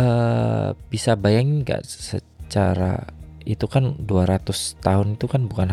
uh, 0.00 0.72
bisa 0.88 1.14
bayangin 1.14 1.62
nggak 1.62 1.82
secara 1.84 3.04
itu 3.42 3.66
kan 3.66 3.98
200 4.00 4.48
tahun 4.80 5.18
itu 5.18 5.26
kan 5.26 5.42
bukan 5.50 5.68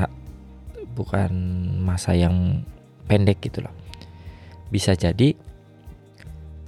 bukan 0.97 1.31
masa 1.79 2.17
yang 2.17 2.65
pendek 3.07 3.39
gitu 3.39 3.63
loh. 3.63 3.73
Bisa 4.67 4.93
jadi 4.93 5.33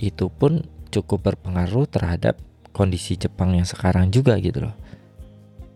itu 0.02 0.26
pun 0.34 0.66
cukup 0.90 1.32
berpengaruh 1.32 1.86
terhadap 1.88 2.40
kondisi 2.74 3.20
Jepang 3.20 3.54
yang 3.54 3.68
sekarang 3.68 4.10
juga 4.10 4.40
gitu 4.42 4.66
loh. 4.66 4.76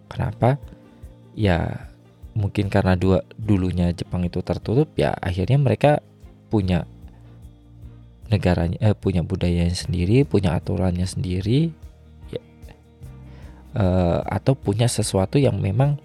Kenapa? 0.08 0.58
Ya 1.36 1.90
mungkin 2.36 2.68
karena 2.68 3.00
dua 3.00 3.24
dulunya 3.40 3.96
Jepang 3.96 4.28
itu 4.28 4.44
tertutup 4.44 4.92
ya 5.00 5.16
akhirnya 5.16 5.56
mereka 5.56 6.04
punya 6.52 6.84
negaranya 8.28 8.76
eh, 8.82 8.96
punya 8.98 9.24
budayanya 9.24 9.76
sendiri, 9.76 10.28
punya 10.28 10.58
aturannya 10.58 11.06
sendiri 11.06 11.72
ya, 12.34 12.42
eh, 13.80 14.20
atau 14.26 14.54
punya 14.58 14.90
sesuatu 14.90 15.38
yang 15.40 15.62
memang 15.62 16.02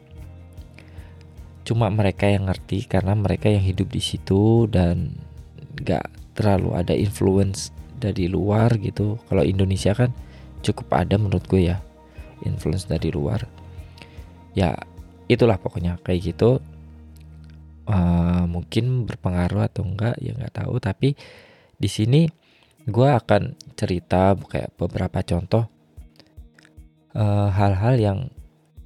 cuma 1.64 1.87
mereka 1.92 2.26
yang 2.26 2.50
ngerti 2.50 2.88
karena 2.88 3.14
mereka 3.14 3.47
yang 3.47 3.62
hidup 3.62 3.88
di 3.92 4.02
situ 4.02 4.66
dan 4.66 5.14
gak 5.87 6.11
terlalu 6.35 6.75
ada 6.75 6.97
influence 6.97 7.71
dari 8.00 8.26
luar 8.26 8.75
gitu 8.80 9.21
kalau 9.28 9.45
Indonesia 9.45 9.92
kan 9.92 10.11
cukup 10.64 10.88
ada 10.97 11.21
menurut 11.21 11.45
gue 11.47 11.69
ya 11.71 11.78
influence 12.49 12.88
dari 12.88 13.12
luar 13.12 13.45
ya 14.57 14.75
itulah 15.30 15.57
pokoknya 15.57 15.99
kayak 16.02 16.35
gitu. 16.35 16.62
Uh, 17.90 18.47
mungkin 18.47 19.02
berpengaruh 19.02 19.66
atau 19.66 19.83
enggak 19.83 20.14
ya 20.23 20.35
nggak 20.35 20.62
tahu. 20.62 20.78
Tapi 20.78 21.14
di 21.80 21.88
sini 21.88 22.28
gue 22.85 23.09
akan 23.09 23.57
cerita 23.76 24.35
kayak 24.37 24.73
beberapa 24.76 25.21
contoh 25.21 25.69
eh, 27.12 27.49
hal-hal 27.52 27.95
uh, 27.97 28.00
yang 28.00 28.19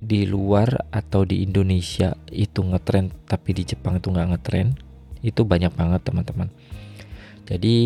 di 0.04 0.28
luar 0.28 0.90
atau 0.92 1.24
di 1.24 1.40
Indonesia 1.40 2.12
itu 2.28 2.60
ngetren 2.60 3.08
tapi 3.24 3.56
di 3.56 3.64
Jepang 3.64 3.96
itu 3.98 4.12
nggak 4.12 4.28
ngetren 4.36 4.76
itu 5.24 5.40
banyak 5.42 5.72
banget 5.72 6.04
teman-teman. 6.04 6.52
Jadi 7.44 7.76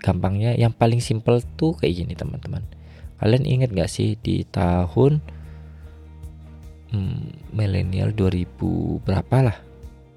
gampangnya 0.00 0.52
yang 0.56 0.72
paling 0.72 1.00
simple 1.00 1.40
tuh 1.56 1.76
kayak 1.76 2.04
gini 2.04 2.12
teman-teman. 2.12 2.64
Kalian 3.16 3.44
inget 3.48 3.72
gak 3.72 3.88
sih 3.88 4.20
di 4.20 4.44
tahun 4.44 5.24
hmm, 6.92 7.52
milenial 7.54 8.12
2000 8.12 9.02
berapa 9.02 9.36
lah. 9.50 9.58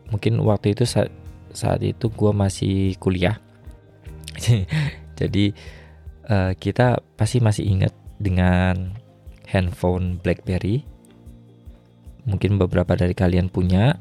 Mungkin 0.09 0.41
waktu 0.41 0.73
itu 0.73 0.83
saat, 0.89 1.13
saat 1.53 1.81
itu 1.85 2.09
gue 2.09 2.31
masih 2.33 2.97
kuliah. 2.97 3.37
Jadi 5.19 5.53
uh, 6.29 6.53
kita 6.57 7.01
pasti 7.17 7.41
masih 7.41 7.65
ingat 7.69 7.93
dengan 8.17 8.93
handphone 9.49 10.17
BlackBerry. 10.21 10.85
Mungkin 12.25 12.61
beberapa 12.61 12.93
dari 12.93 13.13
kalian 13.13 13.49
punya. 13.49 13.97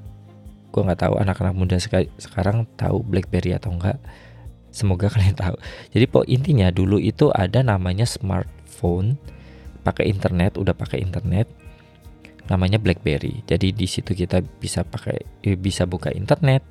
Gue 0.69 0.85
nggak 0.85 1.01
tahu 1.01 1.15
anak-anak 1.17 1.55
muda 1.57 1.77
sekarang 2.21 2.69
tahu 2.77 3.01
BlackBerry 3.01 3.57
atau 3.57 3.73
enggak 3.73 3.97
semoga 4.69 5.09
kalian 5.15 5.37
tahu. 5.37 5.57
Jadi 5.93 6.05
po 6.07 6.23
intinya 6.29 6.69
dulu 6.69 7.01
itu 7.01 7.33
ada 7.33 7.65
namanya 7.65 8.05
smartphone. 8.05 9.17
Pakai 9.83 10.13
internet 10.13 10.61
udah 10.61 10.77
pakai 10.77 11.01
internet 11.01 11.49
namanya 12.49 12.81
BlackBerry. 12.81 13.45
Jadi 13.45 13.77
di 13.77 13.87
situ 13.87 14.17
kita 14.17 14.41
bisa 14.41 14.83
pakai 14.83 15.45
eh, 15.45 15.57
bisa 15.57 15.85
buka 15.85 16.09
internet. 16.11 16.65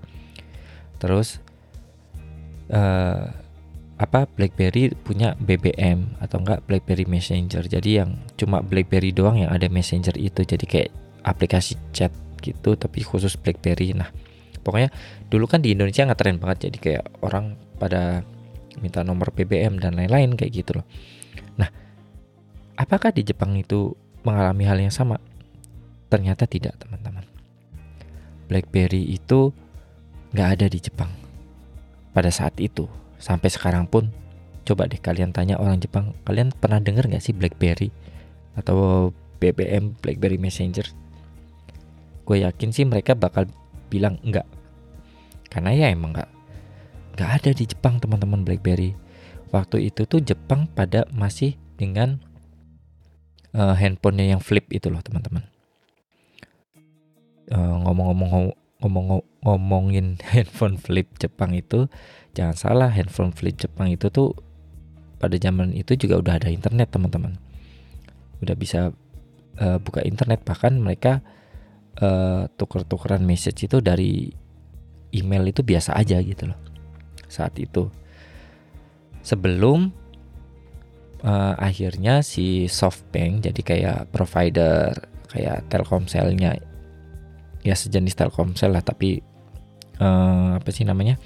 Terus 0.98 1.38
uh, 2.74 3.30
apa 3.98 4.30
BlackBerry 4.30 4.94
punya 5.02 5.34
BBM 5.38 6.18
atau 6.22 6.42
enggak 6.42 6.66
BlackBerry 6.66 7.06
Messenger. 7.06 7.66
Jadi 7.66 8.02
yang 8.02 8.18
cuma 8.38 8.62
BlackBerry 8.62 9.14
doang 9.14 9.42
yang 9.42 9.54
ada 9.54 9.70
Messenger 9.70 10.18
itu. 10.18 10.42
Jadi 10.42 10.66
kayak 10.66 10.90
aplikasi 11.26 11.78
chat 11.94 12.14
gitu 12.42 12.74
tapi 12.74 13.06
khusus 13.06 13.38
BlackBerry. 13.38 13.94
Nah 13.94 14.10
pokoknya 14.62 14.90
dulu 15.30 15.46
kan 15.46 15.62
di 15.62 15.78
Indonesia 15.78 16.06
nggak 16.06 16.20
tren 16.20 16.38
banget. 16.42 16.70
Jadi 16.70 16.78
kayak 16.82 17.04
orang 17.22 17.58
pada 17.78 18.26
minta 18.82 19.02
nomor 19.02 19.34
BBM 19.34 19.82
dan 19.82 19.98
lain-lain 19.98 20.34
kayak 20.34 20.52
gitu 20.54 20.82
loh. 20.82 20.86
Nah 21.62 21.70
apakah 22.78 23.14
di 23.14 23.26
Jepang 23.26 23.54
itu 23.58 23.94
mengalami 24.26 24.66
hal 24.66 24.78
yang 24.82 24.94
sama 24.94 25.18
ternyata 26.08 26.48
tidak 26.48 26.80
teman-teman. 26.80 27.24
BlackBerry 28.48 29.04
itu 29.12 29.52
nggak 30.32 30.50
ada 30.60 30.66
di 30.72 30.80
Jepang. 30.80 31.12
Pada 32.16 32.32
saat 32.32 32.56
itu 32.58 32.88
sampai 33.20 33.52
sekarang 33.52 33.86
pun 33.86 34.10
coba 34.68 34.88
deh 34.88 35.00
kalian 35.00 35.32
tanya 35.32 35.56
orang 35.60 35.80
Jepang 35.80 36.12
kalian 36.28 36.52
pernah 36.52 36.80
dengar 36.84 37.08
nggak 37.08 37.24
sih 37.24 37.36
BlackBerry 37.36 37.92
atau 38.58 39.12
BBM 39.40 39.96
BlackBerry 40.00 40.40
Messenger? 40.40 40.88
Gue 42.28 42.44
yakin 42.44 42.72
sih 42.76 42.84
mereka 42.84 43.16
bakal 43.16 43.48
bilang 43.88 44.20
enggak 44.24 44.48
karena 45.48 45.72
ya 45.72 45.88
emang 45.92 46.12
enggak 46.12 46.30
enggak 47.16 47.30
ada 47.40 47.50
di 47.56 47.64
Jepang 47.68 48.00
teman-teman 48.00 48.44
BlackBerry. 48.44 48.96
Waktu 49.48 49.88
itu 49.88 50.04
tuh 50.04 50.20
Jepang 50.20 50.68
pada 50.68 51.08
masih 51.16 51.56
dengan 51.80 52.20
uh, 53.56 53.72
handphonenya 53.72 54.36
yang 54.36 54.42
flip 54.44 54.68
itu 54.76 54.92
loh 54.92 55.00
teman-teman 55.00 55.48
uh, 57.52 57.76
ngomong-ngomong 57.84 58.52
ngomong 58.78 59.26
ngomongin 59.42 60.22
handphone 60.32 60.78
flip 60.78 61.10
Jepang 61.18 61.58
itu 61.58 61.90
jangan 62.38 62.56
salah 62.56 62.90
handphone 62.94 63.34
flip 63.34 63.58
Jepang 63.58 63.90
itu 63.90 64.14
tuh 64.14 64.38
pada 65.18 65.34
zaman 65.42 65.74
itu 65.74 65.98
juga 65.98 66.22
udah 66.22 66.34
ada 66.38 66.50
internet 66.54 66.94
teman-teman. 66.94 67.42
Udah 68.42 68.54
bisa 68.54 68.94
uh, 69.58 69.78
buka 69.82 70.06
internet. 70.06 70.46
Bahkan 70.46 70.78
mereka 70.78 71.26
uh, 71.98 72.46
tuker-tukeran 72.54 73.26
message 73.26 73.66
itu 73.66 73.82
dari 73.82 74.30
email 75.10 75.50
itu 75.50 75.66
biasa 75.66 75.98
aja 75.98 76.22
gitu 76.22 76.54
loh 76.54 76.60
saat 77.26 77.58
itu. 77.58 77.90
Sebelum 79.26 79.90
uh, 81.26 81.56
akhirnya 81.58 82.22
si 82.22 82.70
SoftBank 82.70 83.50
jadi 83.50 83.62
kayak 83.66 84.00
provider 84.14 84.94
kayak 85.34 85.66
Telkomselnya 85.68 86.56
ya 87.68 87.76
sejenis 87.76 88.16
Telkomsel 88.16 88.72
lah 88.72 88.80
tapi 88.80 89.20
uh, 90.00 90.56
apa 90.56 90.70
sih 90.72 90.88
namanya? 90.88 91.20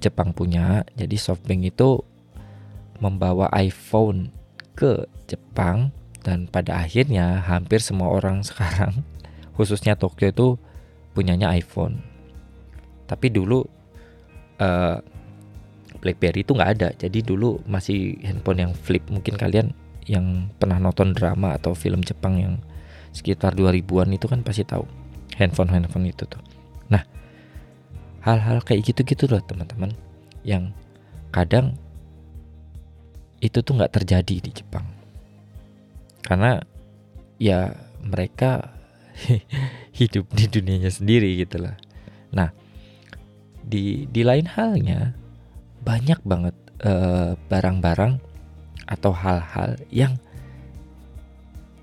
Jepang 0.00 0.32
punya. 0.32 0.88
Jadi 0.96 1.20
SoftBank 1.20 1.62
itu 1.68 2.00
membawa 3.04 3.52
iPhone 3.52 4.32
ke 4.72 5.04
Jepang 5.28 5.92
dan 6.24 6.48
pada 6.48 6.80
akhirnya 6.80 7.44
hampir 7.44 7.84
semua 7.84 8.10
orang 8.10 8.42
sekarang 8.48 9.04
khususnya 9.52 9.98
Tokyo 9.98 10.32
itu 10.32 10.48
punyanya 11.12 11.52
iPhone. 11.52 12.00
Tapi 13.04 13.28
dulu 13.28 13.60
uh, 14.62 14.96
BlackBerry 15.98 16.46
itu 16.46 16.54
nggak 16.54 16.72
ada. 16.78 16.88
Jadi 16.94 17.26
dulu 17.26 17.58
masih 17.66 18.16
handphone 18.22 18.70
yang 18.70 18.72
flip. 18.72 19.02
Mungkin 19.10 19.34
kalian 19.34 19.74
yang 20.06 20.48
pernah 20.56 20.78
nonton 20.78 21.12
drama 21.12 21.58
atau 21.58 21.74
film 21.74 22.00
Jepang 22.06 22.38
yang 22.38 22.54
sekitar 23.18 23.58
2000-an 23.58 24.14
itu 24.14 24.30
kan 24.30 24.46
pasti 24.46 24.62
tahu. 24.62 24.86
Handphone-handphone 25.34 26.06
itu 26.06 26.22
tuh. 26.30 26.42
Nah 26.86 27.02
hal-hal 28.22 28.62
kayak 28.62 28.86
gitu-gitu 28.86 29.26
loh 29.26 29.42
teman-teman 29.42 29.90
yang 30.46 30.70
kadang 31.34 31.74
itu 33.38 33.58
tuh 33.62 33.74
nggak 33.78 34.02
terjadi 34.02 34.36
di 34.38 34.50
Jepang. 34.50 34.86
Karena 36.22 36.62
ya 37.38 37.70
mereka 38.02 38.74
hidup 39.98 40.30
di 40.34 40.46
dunianya 40.46 40.90
sendiri 40.90 41.38
gitu 41.38 41.62
lah. 41.62 41.74
Nah, 42.34 42.50
di 43.62 44.06
di 44.10 44.22
lain 44.22 44.46
halnya 44.46 45.14
banyak 45.82 46.20
banget 46.26 46.54
barang 46.78 46.86
eh, 46.86 47.32
barang-barang 47.50 48.12
atau 48.88 49.12
hal-hal 49.12 49.76
yang 49.90 50.16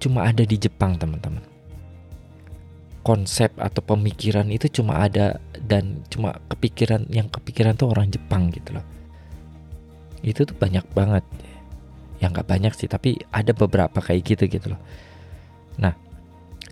cuma 0.06 0.30
ada 0.30 0.46
di 0.46 0.62
Jepang, 0.62 1.02
teman-teman. 1.02 1.42
Konsep 3.02 3.54
atau 3.58 3.82
pemikiran 3.82 4.50
itu 4.54 4.70
cuma 4.70 5.02
ada 5.02 5.42
dan 5.66 6.06
cuma 6.14 6.38
kepikiran 6.50 7.10
yang 7.10 7.30
kepikiran 7.30 7.74
tuh 7.74 7.90
orang 7.90 8.14
Jepang 8.14 8.54
gitu 8.54 8.78
loh. 8.78 8.86
Itu 10.22 10.46
tuh 10.46 10.58
banyak 10.58 10.86
banget 10.94 11.26
ya 12.20 12.32
nggak 12.32 12.48
banyak 12.48 12.74
sih 12.76 12.88
tapi 12.88 13.20
ada 13.32 13.52
beberapa 13.52 14.00
kayak 14.00 14.22
gitu 14.24 14.44
gitu 14.48 14.74
loh 14.76 14.82
nah 15.76 15.92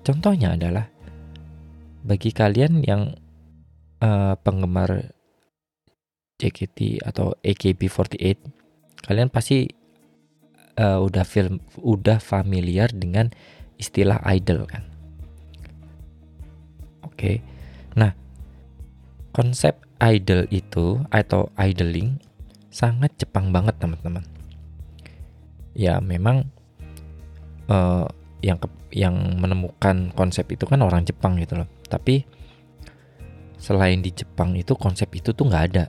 contohnya 0.04 0.56
adalah 0.56 0.88
bagi 2.04 2.32
kalian 2.32 2.84
yang 2.84 3.15
uh, 4.04 4.36
penggemar 4.39 5.13
JKT 6.39 7.04
atau 7.04 7.36
AKB48 7.43 8.39
kalian 9.04 9.30
pasti 9.32 9.67
uh, 10.77 10.99
udah 11.01 11.25
film 11.25 11.62
udah 11.81 12.17
familiar 12.17 12.89
dengan 12.93 13.29
istilah 13.77 14.21
idol 14.29 14.65
kan. 14.65 14.83
Oke. 17.03 17.17
Okay. 17.17 17.36
nah 17.93 18.09
konsep 19.33 19.77
idol 20.01 20.49
itu 20.49 21.01
atau 21.13 21.49
idling 21.57 22.17
sangat 22.73 23.13
Jepang 23.21 23.53
banget 23.53 23.77
teman-teman. 23.77 24.25
Ya 25.73 26.01
memang 26.01 26.49
uh, 27.69 28.05
yang 28.41 28.57
ke, 28.57 28.67
yang 28.93 29.15
menemukan 29.38 30.13
konsep 30.13 30.49
itu 30.53 30.65
kan 30.65 30.81
orang 30.81 31.05
Jepang 31.05 31.38
gitu 31.38 31.57
loh. 31.57 31.69
Tapi 31.89 32.25
selain 33.62 34.01
di 34.01 34.12
Jepang 34.12 34.57
itu 34.57 34.73
konsep 34.73 35.09
itu 35.13 35.33
tuh 35.33 35.49
nggak 35.49 35.65
ada. 35.73 35.86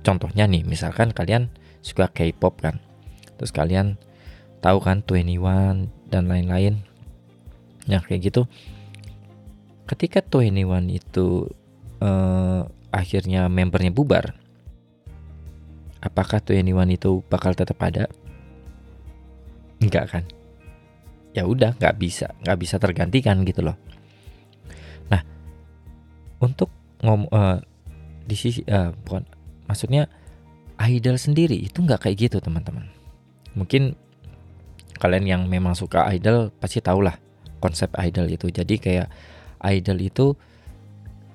Contohnya 0.00 0.48
nih 0.48 0.64
misalkan 0.64 1.12
kalian 1.12 1.52
suka 1.80 2.08
K-pop 2.12 2.60
kan 2.60 2.80
terus 3.40 3.56
kalian 3.56 3.96
tahu 4.60 4.84
kan 4.84 5.00
21 5.00 5.88
dan 6.12 6.28
lain-lain 6.28 6.84
ya 7.88 8.04
kayak 8.04 8.28
gitu 8.28 8.44
ketika 9.88 10.20
21 10.20 10.92
itu 10.92 11.48
uh, 12.04 12.68
akhirnya 12.92 13.48
membernya 13.48 13.88
bubar 13.88 14.36
apakah 16.04 16.44
21 16.44 16.68
itu 16.92 17.24
bakal 17.32 17.56
tetap 17.56 17.80
ada 17.80 18.12
Enggak 19.80 20.04
kan? 20.12 20.24
Ya 21.32 21.48
udah 21.48 21.74
nggak 21.80 21.96
bisa, 21.96 22.36
nggak 22.44 22.58
bisa 22.60 22.76
tergantikan 22.76 23.40
gitu 23.48 23.64
loh. 23.64 23.76
Nah, 25.08 25.24
untuk 26.38 26.68
ngom 27.00 27.26
uh, 27.32 27.56
di 28.28 28.36
sisi 28.36 28.60
uh, 28.68 28.92
bukan 28.92 29.24
maksudnya 29.64 30.04
idol 30.84 31.16
sendiri 31.16 31.56
itu 31.56 31.80
nggak 31.80 32.06
kayak 32.06 32.28
gitu 32.28 32.36
teman-teman. 32.44 32.84
Mungkin 33.58 33.96
kalian 35.00 35.24
yang 35.26 35.42
memang 35.48 35.72
suka 35.72 36.06
idol 36.12 36.52
pasti 36.60 36.84
tahu 36.84 37.02
lah 37.04 37.16
konsep 37.58 37.90
idol 37.98 38.28
itu. 38.28 38.52
Jadi 38.52 38.76
kayak 38.76 39.08
idol 39.64 39.98
itu 40.00 40.26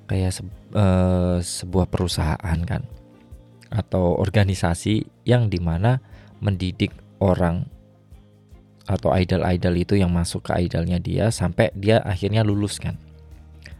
kayak 0.06 0.32
se 0.34 0.41
uh, 0.78 1.41
sebuah 1.41 1.89
perusahaan 1.89 2.60
kan 2.62 2.86
atau 3.73 4.15
organisasi 4.21 5.25
yang 5.25 5.49
di 5.49 5.58
mana 5.58 5.97
mendidik 6.39 6.93
orang 7.17 7.65
atau 8.86 9.10
idol-idol 9.17 9.73
itu 9.82 9.97
yang 9.97 10.13
masuk 10.13 10.45
ke 10.45 10.69
idolnya 10.69 11.01
dia 11.01 11.34
sampai 11.34 11.73
dia 11.73 12.06
akhirnya 12.06 12.45
lulus 12.45 12.78
kan. 12.78 13.01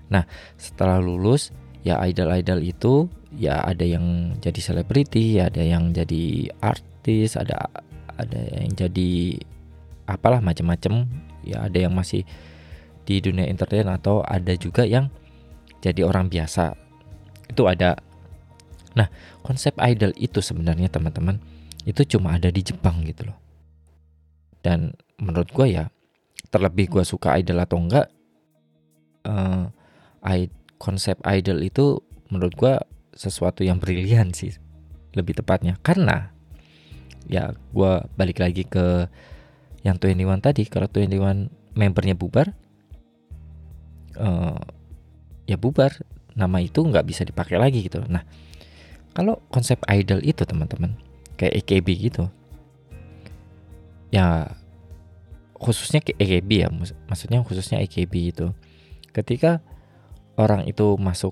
Nah 0.10 0.26
setelah 0.58 0.98
lulus 0.98 1.54
ya 1.86 2.02
idol-idol 2.02 2.66
itu 2.66 3.06
ya 3.38 3.62
ada 3.62 3.86
yang 3.86 4.34
jadi 4.42 4.58
selebriti, 4.58 5.38
ya 5.38 5.54
ada 5.54 5.62
yang 5.62 5.94
jadi 5.94 6.50
artis, 6.58 7.38
ada 7.38 7.70
ada 8.16 8.40
yang 8.62 8.74
jadi 8.74 9.40
apalah 10.06 10.40
macam-macam, 10.40 11.08
ya 11.44 11.66
ada 11.66 11.78
yang 11.78 11.94
masih 11.94 12.24
di 13.06 13.22
dunia 13.22 13.46
entertain 13.46 13.86
atau 13.86 14.26
ada 14.26 14.54
juga 14.58 14.84
yang 14.86 15.10
jadi 15.82 16.06
orang 16.06 16.32
biasa. 16.32 16.74
Itu 17.52 17.70
ada. 17.70 18.00
Nah, 18.96 19.12
konsep 19.44 19.76
idol 19.84 20.16
itu 20.18 20.40
sebenarnya 20.42 20.90
teman-teman 20.90 21.38
itu 21.86 22.02
cuma 22.18 22.34
ada 22.34 22.50
di 22.50 22.66
Jepang 22.66 23.06
gitu 23.06 23.30
loh. 23.30 23.38
Dan 24.66 24.98
menurut 25.22 25.52
gue 25.54 25.78
ya 25.78 25.86
terlebih 26.50 26.90
gue 26.90 27.04
suka 27.06 27.38
idol 27.38 27.62
atau 27.62 27.78
enggak 27.78 28.08
uh, 29.28 29.70
konsep 30.80 31.18
idol 31.28 31.62
itu 31.62 32.02
menurut 32.30 32.54
gue 32.56 32.74
sesuatu 33.16 33.64
yang 33.64 33.80
brilian 33.80 34.36
sih 34.36 34.52
lebih 35.16 35.40
tepatnya 35.40 35.80
karena 35.80 36.35
ya 37.26 37.54
gue 37.54 37.92
balik 38.16 38.42
lagi 38.42 38.64
ke 38.66 39.10
yang 39.86 39.98
21 40.02 40.42
tadi. 40.42 40.64
Kalau 40.66 40.90
21 40.90 41.50
membernya 41.76 42.16
bubar 42.18 42.52
uh, 44.18 44.62
ya 45.46 45.58
bubar. 45.60 45.94
Nama 46.36 46.60
itu 46.60 46.84
nggak 46.84 47.08
bisa 47.08 47.24
dipakai 47.24 47.56
lagi 47.56 47.80
gitu. 47.88 48.04
Nah 48.12 48.28
kalau 49.16 49.40
konsep 49.48 49.80
idol 49.88 50.20
itu 50.20 50.44
teman-teman 50.44 51.00
kayak 51.40 51.64
EKB 51.64 51.88
gitu 52.12 52.28
ya 54.12 54.48
khususnya 55.56 56.04
ke 56.04 56.16
EKB 56.16 56.68
ya 56.68 56.70
maksudnya 57.08 57.44
khususnya 57.44 57.84
EKB 57.84 58.14
itu 58.36 58.48
ketika 59.16 59.64
orang 60.36 60.68
itu 60.68 61.00
masuk 61.00 61.32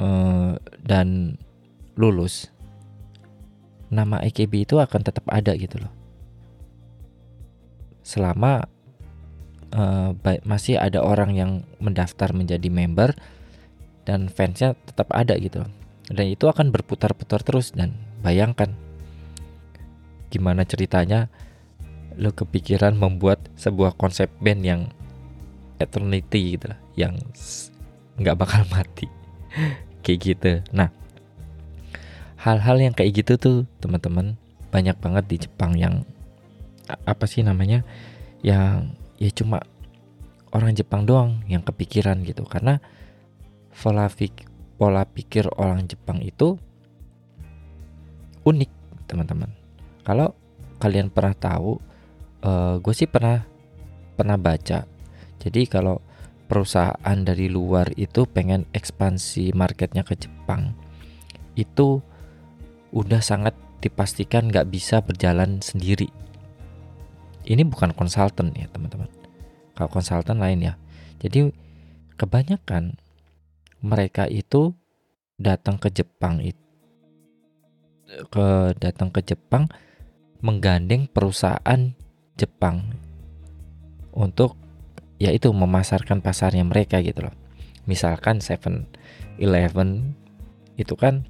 uh, 0.00 0.56
dan 0.84 1.40
lulus 1.96 2.52
nama 3.92 4.20
EKB 4.24 4.68
itu 4.68 4.76
akan 4.80 5.00
tetap 5.04 5.24
ada 5.28 5.52
gitu 5.56 5.80
loh. 5.80 5.92
Selama 8.04 8.68
uh, 9.74 10.12
masih 10.44 10.78
ada 10.78 11.02
orang 11.02 11.34
yang 11.34 11.50
mendaftar 11.82 12.30
menjadi 12.32 12.68
member 12.70 13.12
dan 14.04 14.28
fansnya 14.30 14.78
tetap 14.86 15.10
ada 15.12 15.36
gitu. 15.36 15.64
Dan 16.08 16.26
itu 16.28 16.44
akan 16.46 16.68
berputar-putar 16.68 17.40
terus 17.40 17.72
dan 17.72 17.96
bayangkan 18.20 18.76
gimana 20.28 20.66
ceritanya 20.66 21.32
lo 22.14 22.30
kepikiran 22.30 22.94
membuat 22.94 23.40
sebuah 23.56 23.96
konsep 23.96 24.30
band 24.38 24.62
yang 24.62 24.80
eternity 25.82 26.54
gitu 26.58 26.70
lah 26.70 26.80
yang 26.94 27.16
nggak 28.20 28.36
bakal 28.38 28.62
mati. 28.70 29.08
Kayak 30.04 30.18
gitu. 30.20 30.52
Nah 30.76 30.92
hal-hal 32.44 32.76
yang 32.76 32.92
kayak 32.92 33.24
gitu 33.24 33.40
tuh 33.40 33.56
teman-teman 33.80 34.36
banyak 34.68 34.92
banget 35.00 35.24
di 35.32 35.36
Jepang 35.48 35.72
yang 35.80 36.04
apa 37.08 37.24
sih 37.24 37.40
namanya 37.40 37.80
yang 38.44 38.92
ya 39.16 39.32
cuma 39.32 39.64
orang 40.52 40.76
Jepang 40.76 41.08
doang 41.08 41.40
yang 41.48 41.64
kepikiran 41.64 42.20
gitu. 42.20 42.44
Karena 42.44 42.76
pola 43.72 44.12
pikir 44.12 44.44
pola 44.76 45.08
pikir 45.08 45.48
orang 45.56 45.88
Jepang 45.88 46.20
itu 46.20 46.60
unik 48.44 48.70
teman-teman. 49.08 49.48
Kalau 50.04 50.36
kalian 50.76 51.08
pernah 51.08 51.32
tahu 51.32 51.80
uh, 52.44 52.76
gue 52.76 52.92
sih 52.94 53.08
pernah 53.08 53.40
pernah 54.20 54.36
baca. 54.36 54.84
Jadi 55.40 55.64
kalau 55.64 55.96
perusahaan 56.44 57.18
dari 57.24 57.48
luar 57.48 57.88
itu 57.96 58.28
pengen 58.28 58.68
ekspansi 58.76 59.56
marketnya 59.56 60.04
ke 60.04 60.12
Jepang 60.12 60.76
itu 61.56 62.04
udah 62.94 63.18
sangat 63.18 63.58
dipastikan 63.82 64.46
nggak 64.48 64.70
bisa 64.70 65.02
berjalan 65.02 65.58
sendiri. 65.58 66.06
Ini 67.44 67.66
bukan 67.66 67.92
konsultan 67.92 68.54
ya 68.54 68.70
teman-teman. 68.70 69.10
Kalau 69.74 69.90
konsultan 69.90 70.38
lain 70.38 70.62
ya. 70.62 70.74
Jadi 71.18 71.50
kebanyakan 72.14 72.96
mereka 73.82 74.30
itu 74.30 74.72
datang 75.36 75.76
ke 75.76 75.90
Jepang 75.90 76.38
itu 76.40 76.62
ke 78.30 78.72
datang 78.78 79.10
ke 79.10 79.20
Jepang 79.26 79.66
menggandeng 80.38 81.10
perusahaan 81.10 81.96
Jepang 82.38 82.94
untuk 84.14 84.54
yaitu 85.18 85.50
memasarkan 85.50 86.22
pasarnya 86.22 86.62
mereka 86.62 87.02
gitu 87.02 87.26
loh. 87.26 87.34
Misalkan 87.84 88.38
Seven 88.38 88.86
Eleven 89.36 90.14
itu 90.78 90.94
kan 90.94 91.26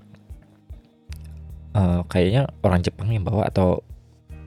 uh, 1.74 2.00
kayaknya 2.08 2.48
orang 2.62 2.80
Jepang 2.80 3.10
yang 3.10 3.26
bawa 3.26 3.50
atau 3.50 3.82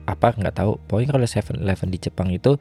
apa 0.08 0.32
nggak 0.34 0.56
tahu. 0.56 0.80
Pokoknya 0.88 1.12
kalau 1.12 1.28
Seven 1.28 1.56
Eleven 1.62 1.88
di 1.92 1.98
Jepang 2.00 2.28
itu 2.32 2.56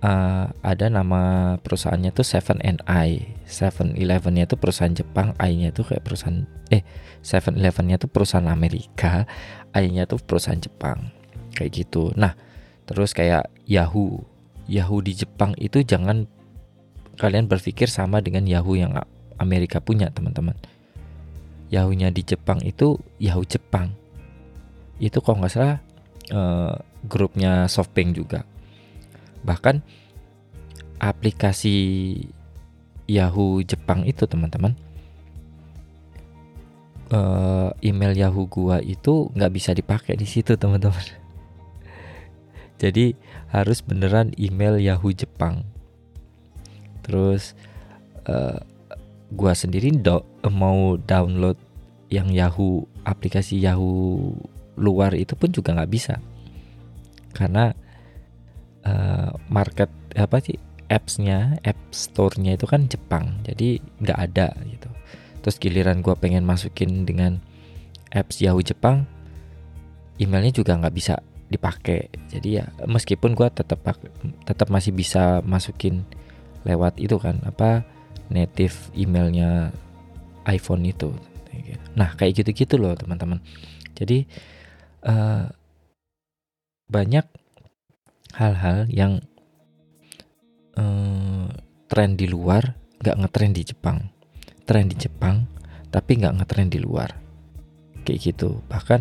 uh, 0.00 0.44
ada 0.64 0.86
nama 0.88 1.54
perusahaannya 1.60 2.10
tuh 2.16 2.24
Seven 2.24 2.58
and 2.64 2.80
I. 2.88 3.36
Seven 3.44 3.94
Eleven-nya 3.94 4.48
itu 4.48 4.56
perusahaan 4.56 4.92
Jepang, 4.92 5.36
I-nya 5.36 5.74
tuh 5.74 5.84
kayak 5.92 6.06
perusahaan 6.06 6.48
eh 6.72 6.82
Seven 7.20 7.60
Eleven-nya 7.60 8.00
tuh 8.00 8.08
perusahaan 8.08 8.48
Amerika, 8.48 9.28
I-nya 9.76 10.08
tuh 10.08 10.22
perusahaan 10.22 10.58
Jepang. 10.58 11.12
Kayak 11.52 11.70
gitu. 11.84 12.14
Nah, 12.16 12.32
terus 12.88 13.12
kayak 13.12 13.52
Yahoo. 13.68 14.24
Yahoo 14.70 15.02
di 15.02 15.18
Jepang 15.18 15.52
itu 15.58 15.82
jangan 15.82 16.30
kalian 17.18 17.50
berpikir 17.50 17.90
sama 17.90 18.22
dengan 18.22 18.46
Yahoo 18.46 18.78
yang 18.78 18.96
Amerika 19.36 19.82
punya, 19.82 20.08
teman-teman. 20.14 20.56
Yahoo-nya 21.70 22.10
di 22.10 22.26
Jepang 22.26 22.58
itu 22.66 22.98
Yahoo 23.22 23.46
Jepang. 23.46 23.94
Itu 24.98 25.22
kalau 25.22 25.40
nggak 25.40 25.52
salah 25.54 25.78
uh, 26.34 26.74
grupnya 27.06 27.70
SoftBank 27.70 28.10
juga. 28.18 28.42
Bahkan 29.46 29.80
aplikasi 31.00 31.78
Yahoo 33.08 33.62
Jepang 33.64 34.04
itu 34.04 34.26
teman-teman 34.28 34.76
uh, 37.10 37.70
email 37.82 38.14
Yahoo 38.14 38.46
gua 38.46 38.78
itu 38.80 39.28
nggak 39.34 39.52
bisa 39.52 39.70
dipakai 39.74 40.14
di 40.14 40.26
situ 40.26 40.54
teman-teman. 40.54 41.02
Jadi 42.82 43.12
harus 43.52 43.82
beneran 43.84 44.32
email 44.38 44.80
Yahoo 44.80 45.12
Jepang. 45.12 45.66
Terus 47.04 47.52
uh, 48.30 48.62
gua 49.34 49.52
sendiri 49.52 49.90
do 49.94 50.22
mau 50.48 50.96
download 50.96 51.60
yang 52.08 52.32
Yahoo 52.32 52.88
aplikasi 53.04 53.60
Yahoo 53.60 54.32
luar 54.80 55.12
itu 55.12 55.36
pun 55.36 55.52
juga 55.52 55.76
nggak 55.76 55.92
bisa. 55.92 56.16
Karena 57.36 57.70
uh, 58.88 59.30
market 59.52 59.92
apa 60.16 60.40
sih 60.40 60.56
appsnya 60.90 61.62
app 61.62 61.78
store-nya 61.94 62.58
itu 62.58 62.66
kan 62.66 62.90
Jepang 62.90 63.44
jadi 63.46 63.78
nggak 64.02 64.18
ada 64.18 64.48
gitu. 64.66 64.88
Terus 65.40 65.56
giliran 65.60 66.02
gue 66.02 66.12
pengen 66.18 66.42
masukin 66.42 67.06
dengan 67.06 67.38
apps 68.10 68.42
Yahoo 68.42 68.60
Jepang 68.60 69.06
emailnya 70.18 70.52
juga 70.52 70.76
nggak 70.76 70.94
bisa 70.96 71.22
dipakai. 71.46 72.10
Jadi 72.28 72.58
ya 72.58 72.66
meskipun 72.84 73.38
gue 73.38 73.48
tetap 73.54 73.80
tetap 74.44 74.68
masih 74.68 74.90
bisa 74.90 75.44
masukin 75.46 76.02
lewat 76.66 76.98
itu 77.00 77.16
kan 77.16 77.40
apa 77.46 77.86
native 78.28 78.92
emailnya 78.92 79.72
iPhone 80.46 80.86
itu. 80.86 81.12
Nah 81.98 82.14
kayak 82.14 82.42
gitu-gitu 82.44 82.78
loh 82.78 82.94
teman-teman. 82.94 83.42
Jadi 83.96 84.24
uh, 85.04 85.50
banyak 86.90 87.26
hal-hal 88.34 88.86
yang 88.90 89.20
uh, 90.78 91.50
tren 91.90 92.14
di 92.14 92.26
luar 92.30 92.78
nggak 93.02 93.18
ngetren 93.26 93.52
di 93.52 93.62
Jepang. 93.66 93.98
Tren 94.64 94.86
di 94.86 94.96
Jepang 94.96 95.44
tapi 95.90 96.20
nggak 96.22 96.40
ngetren 96.40 96.70
di 96.70 96.78
luar. 96.78 97.10
Kayak 98.06 98.20
gitu. 98.32 98.62
Bahkan 98.70 99.00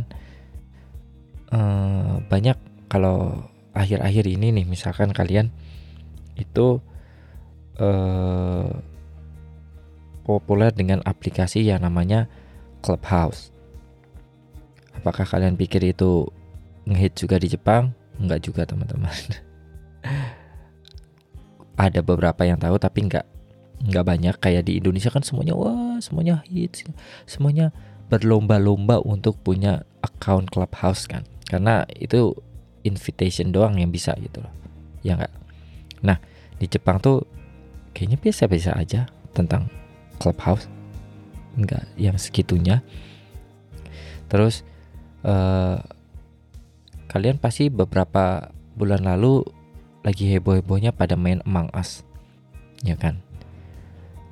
uh, 1.54 2.20
banyak 2.26 2.58
kalau 2.90 3.48
akhir-akhir 3.78 4.26
ini 4.26 4.52
nih 4.52 4.66
misalkan 4.66 5.14
kalian 5.14 5.54
itu 6.36 6.82
uh, 7.78 8.70
populer 10.30 10.70
dengan 10.70 11.02
aplikasi 11.10 11.66
yang 11.66 11.82
namanya 11.82 12.30
Clubhouse. 12.86 13.50
Apakah 14.94 15.26
kalian 15.26 15.58
pikir 15.58 15.82
itu 15.82 16.30
ngehit 16.86 17.18
juga 17.18 17.42
di 17.42 17.50
Jepang? 17.50 17.98
Enggak 18.22 18.46
juga 18.46 18.70
teman-teman. 18.70 19.10
Ada 21.82 22.06
beberapa 22.06 22.46
yang 22.46 22.62
tahu 22.62 22.78
tapi 22.78 23.10
enggak 23.10 23.26
nggak 23.90 24.06
banyak. 24.06 24.36
Kayak 24.38 24.70
di 24.70 24.78
Indonesia 24.78 25.10
kan 25.10 25.26
semuanya 25.26 25.58
wah 25.58 25.98
semuanya 25.98 26.46
hits 26.46 26.86
semuanya 27.26 27.74
berlomba-lomba 28.14 29.02
untuk 29.02 29.42
punya 29.42 29.82
account 30.06 30.54
clubhouse 30.54 31.10
kan. 31.10 31.26
Karena 31.50 31.90
itu 31.98 32.38
invitation 32.86 33.50
doang 33.50 33.82
yang 33.82 33.90
bisa 33.90 34.14
gitu 34.22 34.46
loh. 34.46 34.54
Ya 35.02 35.18
nggak? 35.18 35.34
Nah 36.06 36.22
di 36.60 36.70
Jepang 36.70 37.02
tuh 37.02 37.26
kayaknya 37.96 38.20
biasa-biasa 38.20 38.76
aja 38.76 39.08
tentang 39.32 39.72
clubhouse. 40.20 40.68
Nggak 41.56 41.88
yang 41.96 42.20
segitunya. 42.20 42.84
Terus 44.30 44.62
uh, 45.26 45.82
kalian 47.10 47.42
pasti 47.42 47.72
beberapa 47.72 48.54
bulan 48.78 49.08
lalu 49.08 49.42
lagi 50.06 50.30
heboh-hebohnya 50.30 50.94
pada 50.94 51.18
main 51.18 51.42
Among 51.48 51.74
Us. 51.74 52.06
Ya 52.86 53.00
kan? 53.00 53.24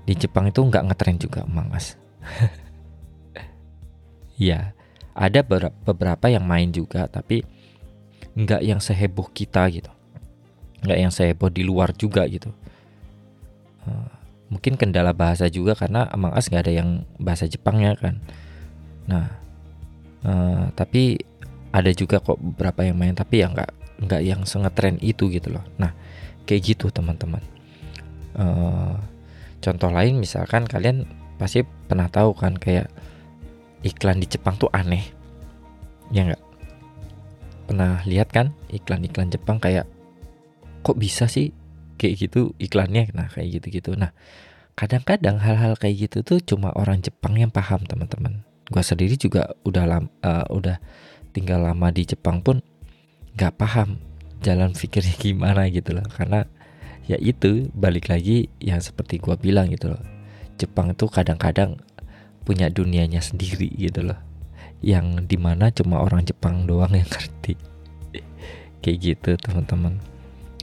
Di 0.08 0.14
Jepang 0.16 0.48
itu 0.48 0.62
nggak 0.62 0.92
ngetren 0.92 1.18
juga 1.18 1.48
Among 1.48 1.72
Us. 1.74 1.96
Ya 4.38 4.78
ada 5.18 5.42
beberapa 5.82 6.30
yang 6.30 6.46
main 6.46 6.70
juga 6.70 7.10
tapi 7.10 7.42
nggak 8.38 8.62
yang 8.62 8.78
seheboh 8.78 9.26
kita 9.34 9.66
gitu. 9.74 9.90
Nggak 10.86 11.00
yang 11.02 11.10
seheboh 11.10 11.50
di 11.50 11.66
luar 11.66 11.90
juga 11.98 12.22
gitu. 12.30 12.54
Uh, 13.82 14.17
mungkin 14.48 14.80
kendala 14.80 15.12
bahasa 15.12 15.52
juga 15.52 15.76
karena 15.76 16.08
Among 16.08 16.36
Us 16.36 16.48
nggak 16.48 16.64
ada 16.68 16.74
yang 16.74 16.90
bahasa 17.20 17.48
Jepangnya 17.48 17.96
kan. 18.00 18.24
Nah 19.08 19.26
uh, 20.24 20.72
tapi 20.76 21.20
ada 21.76 21.92
juga 21.92 22.24
kok 22.24 22.40
beberapa 22.40 22.88
yang 22.88 22.96
main 22.96 23.14
tapi 23.14 23.44
ya 23.44 23.52
nggak 23.52 23.72
nggak 24.08 24.22
yang 24.24 24.42
tren 24.72 24.96
itu 25.04 25.28
gitu 25.28 25.52
loh. 25.52 25.64
Nah 25.76 25.92
kayak 26.48 26.76
gitu 26.76 26.88
teman-teman. 26.88 27.44
Uh, 28.38 28.96
contoh 29.60 29.90
lain 29.92 30.22
misalkan 30.22 30.64
kalian 30.64 31.04
pasti 31.36 31.66
pernah 31.66 32.08
tahu 32.08 32.32
kan 32.38 32.56
kayak 32.56 32.88
iklan 33.84 34.24
di 34.24 34.28
Jepang 34.30 34.56
tuh 34.56 34.72
aneh. 34.72 35.04
Ya 36.14 36.24
nggak? 36.24 36.44
Pernah 37.68 38.00
lihat 38.08 38.32
kan 38.32 38.56
iklan-iklan 38.72 39.28
Jepang 39.28 39.60
kayak 39.60 39.84
kok 40.88 40.96
bisa 40.96 41.28
sih 41.28 41.52
kayak 41.98 42.30
gitu 42.30 42.54
iklannya 42.62 43.10
nah 43.18 43.28
kayak 43.28 43.60
gitu-gitu. 43.60 43.98
Nah 43.98 44.14
kadang-kadang 44.78 45.42
hal-hal 45.42 45.74
kayak 45.74 46.08
gitu 46.08 46.22
tuh 46.22 46.40
cuma 46.40 46.70
orang 46.78 47.02
Jepang 47.02 47.34
yang 47.34 47.50
paham 47.50 47.82
teman-teman. 47.84 48.46
Gua 48.70 48.86
sendiri 48.86 49.18
juga 49.18 49.58
udah 49.66 49.84
lam, 49.90 50.06
uh, 50.22 50.46
udah 50.54 50.78
tinggal 51.34 51.66
lama 51.66 51.90
di 51.90 52.06
Jepang 52.06 52.46
pun 52.46 52.62
nggak 53.34 53.58
paham 53.58 53.98
jalan 54.46 54.78
pikirnya 54.78 55.18
gimana 55.26 55.66
gitu 55.74 55.98
loh. 55.98 56.06
Karena 56.06 56.46
ya 57.10 57.18
itu 57.18 57.74
balik 57.74 58.14
lagi 58.14 58.54
yang 58.62 58.78
seperti 58.78 59.18
gua 59.18 59.34
bilang 59.34 59.74
gitu 59.74 59.98
loh. 59.98 60.04
Jepang 60.62 60.94
itu 60.94 61.10
kadang-kadang 61.10 61.82
punya 62.46 62.70
dunianya 62.70 63.20
sendiri 63.20 63.74
gitu 63.74 64.06
loh. 64.06 64.20
Yang 64.86 65.26
di 65.26 65.42
mana 65.42 65.74
cuma 65.74 66.06
orang 66.06 66.22
Jepang 66.22 66.70
doang 66.70 66.94
yang 66.94 67.10
ngerti. 67.18 67.58
Kayak 68.86 68.98
gitu 69.02 69.30
teman-teman. 69.42 69.98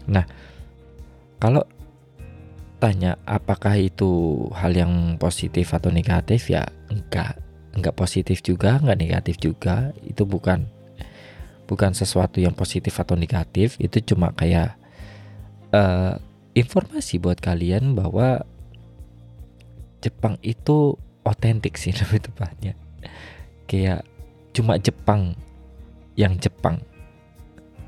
Nah 0.06 0.22
kalau 1.38 1.62
tanya 2.84 3.16
apakah 3.24 3.80
itu 3.80 4.44
hal 4.52 4.76
yang 4.76 5.16
positif 5.16 5.72
atau 5.72 5.88
negatif 5.88 6.52
ya 6.52 6.68
enggak. 6.92 7.40
Enggak 7.72 7.96
positif 7.96 8.44
juga 8.44 8.76
enggak 8.76 9.00
negatif 9.00 9.34
juga. 9.40 9.90
Itu 10.04 10.28
bukan 10.28 10.68
bukan 11.64 11.96
sesuatu 11.96 12.44
yang 12.44 12.52
positif 12.52 12.92
atau 13.00 13.16
negatif. 13.16 13.80
Itu 13.80 14.04
cuma 14.04 14.36
kayak 14.36 14.76
uh, 15.72 16.20
informasi 16.52 17.18
buat 17.18 17.40
kalian 17.40 17.96
bahwa 17.96 18.44
Jepang 20.04 20.36
itu 20.44 21.00
otentik 21.24 21.80
sih 21.80 21.96
lebih 22.00 22.28
tepatnya. 22.28 22.76
Kayak 23.64 24.04
cuma 24.52 24.76
Jepang 24.76 25.32
yang 26.14 26.36
Jepang. 26.36 26.84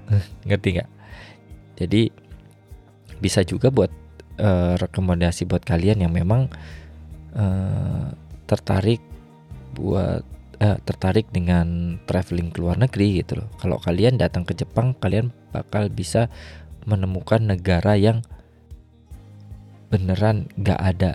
Ngerti 0.48 0.80
nggak? 0.80 0.90
Jadi 1.76 2.25
bisa 3.20 3.42
juga 3.42 3.72
buat 3.72 3.90
uh, 4.40 4.76
rekomendasi 4.80 5.48
buat 5.48 5.64
kalian 5.64 6.04
yang 6.04 6.12
memang 6.12 6.48
uh, 7.36 8.12
tertarik 8.46 9.00
buat 9.76 10.24
uh, 10.60 10.78
tertarik 10.84 11.28
dengan 11.32 11.98
traveling 12.08 12.52
ke 12.52 12.58
luar 12.60 12.80
negeri 12.80 13.20
gitu 13.24 13.42
loh. 13.44 13.48
Kalau 13.60 13.76
kalian 13.80 14.16
datang 14.16 14.44
ke 14.44 14.56
Jepang 14.56 14.96
kalian 14.96 15.32
bakal 15.52 15.88
bisa 15.92 16.32
menemukan 16.86 17.42
negara 17.42 17.98
yang 17.98 18.22
beneran 19.90 20.50
nggak 20.58 20.80
ada 20.80 21.12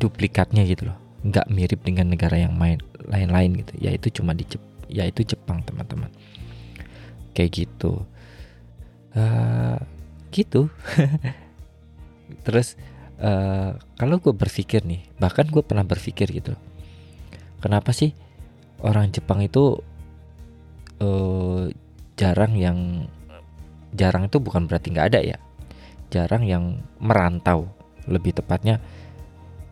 duplikatnya 0.00 0.64
gitu 0.64 0.92
loh. 0.92 0.98
Nggak 1.24 1.48
mirip 1.48 1.80
dengan 1.84 2.12
negara 2.12 2.36
yang 2.36 2.52
main 2.56 2.80
lain-lain 3.08 3.64
gitu. 3.64 3.72
Yaitu 3.80 4.20
cuma 4.20 4.36
di 4.36 4.44
Jep 4.48 4.62
yaitu 4.88 5.24
Jepang 5.24 5.64
teman-teman. 5.64 6.12
Kayak 7.32 7.64
gitu. 7.64 8.04
Uh, 9.14 9.78
gitu. 10.34 10.66
Terus 12.46 12.74
uh, 13.22 13.78
kalau 13.94 14.18
gue 14.18 14.34
berpikir 14.34 14.82
nih 14.82 15.06
bahkan 15.22 15.46
gue 15.46 15.62
pernah 15.62 15.86
berpikir 15.86 16.26
gitu. 16.34 16.58
Kenapa 17.62 17.94
sih 17.94 18.10
orang 18.82 19.14
Jepang 19.14 19.38
itu 19.46 19.78
uh, 20.98 21.70
jarang 22.18 22.58
yang 22.58 23.06
jarang 23.94 24.26
itu 24.26 24.42
bukan 24.42 24.66
berarti 24.66 24.90
nggak 24.90 25.08
ada 25.14 25.20
ya. 25.22 25.38
Jarang 26.10 26.42
yang 26.42 26.82
merantau. 26.98 27.70
Lebih 28.04 28.36
tepatnya 28.36 28.82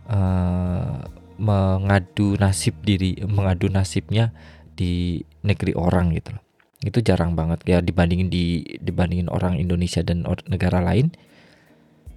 uh, 0.08 1.04
mengadu 1.36 2.38
nasib 2.38 2.78
diri 2.86 3.18
mengadu 3.26 3.66
nasibnya 3.66 4.30
di 4.72 5.20
negeri 5.42 5.74
orang 5.74 6.14
gitu 6.14 6.38
loh 6.38 6.51
itu 6.82 6.98
jarang 7.00 7.38
banget. 7.38 7.62
Ya 7.64 7.78
dibandingin 7.78 8.28
di 8.28 8.62
dibandingin 8.82 9.30
orang 9.30 9.58
Indonesia 9.58 10.02
dan 10.02 10.26
negara 10.50 10.82
lain 10.82 11.14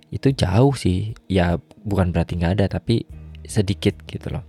itu 0.10 0.34
jauh 0.34 0.74
sih. 0.74 1.14
Ya 1.30 1.62
bukan 1.86 2.12
berarti 2.12 2.42
nggak 2.42 2.54
ada 2.62 2.66
tapi 2.82 3.06
sedikit 3.46 3.96
gitu 4.10 4.34
loh. 4.34 4.44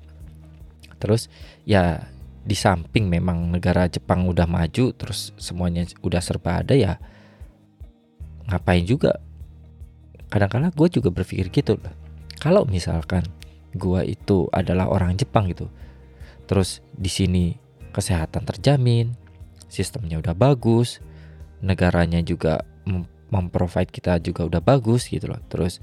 Terus 0.96 1.28
ya 1.68 2.08
di 2.46 2.54
samping 2.56 3.10
memang 3.10 3.50
negara 3.52 3.90
Jepang 3.90 4.24
udah 4.30 4.46
maju 4.46 4.94
terus 4.94 5.34
semuanya 5.36 5.82
udah 6.00 6.22
serba 6.22 6.64
ada 6.64 6.72
ya 6.72 6.96
ngapain 8.48 8.86
juga? 8.88 9.20
Kadang-kadang 10.26 10.74
gue 10.74 10.88
juga 10.90 11.08
berpikir 11.14 11.52
gitu 11.52 11.78
loh. 11.78 11.94
Kalau 12.40 12.66
misalkan 12.66 13.22
gue 13.76 14.00
itu 14.08 14.48
adalah 14.50 14.88
orang 14.88 15.14
Jepang 15.14 15.46
gitu 15.52 15.68
terus 16.48 16.80
di 16.96 17.10
sini 17.12 17.44
kesehatan 17.92 18.46
terjamin 18.48 19.12
sistemnya 19.66 20.18
udah 20.22 20.34
bagus 20.34 21.02
negaranya 21.64 22.20
juga 22.20 22.62
mem 22.86 23.04
memprovide 23.26 23.90
kita 23.90 24.22
juga 24.22 24.46
udah 24.46 24.62
bagus 24.62 25.10
gitu 25.10 25.26
loh. 25.26 25.40
Terus 25.50 25.82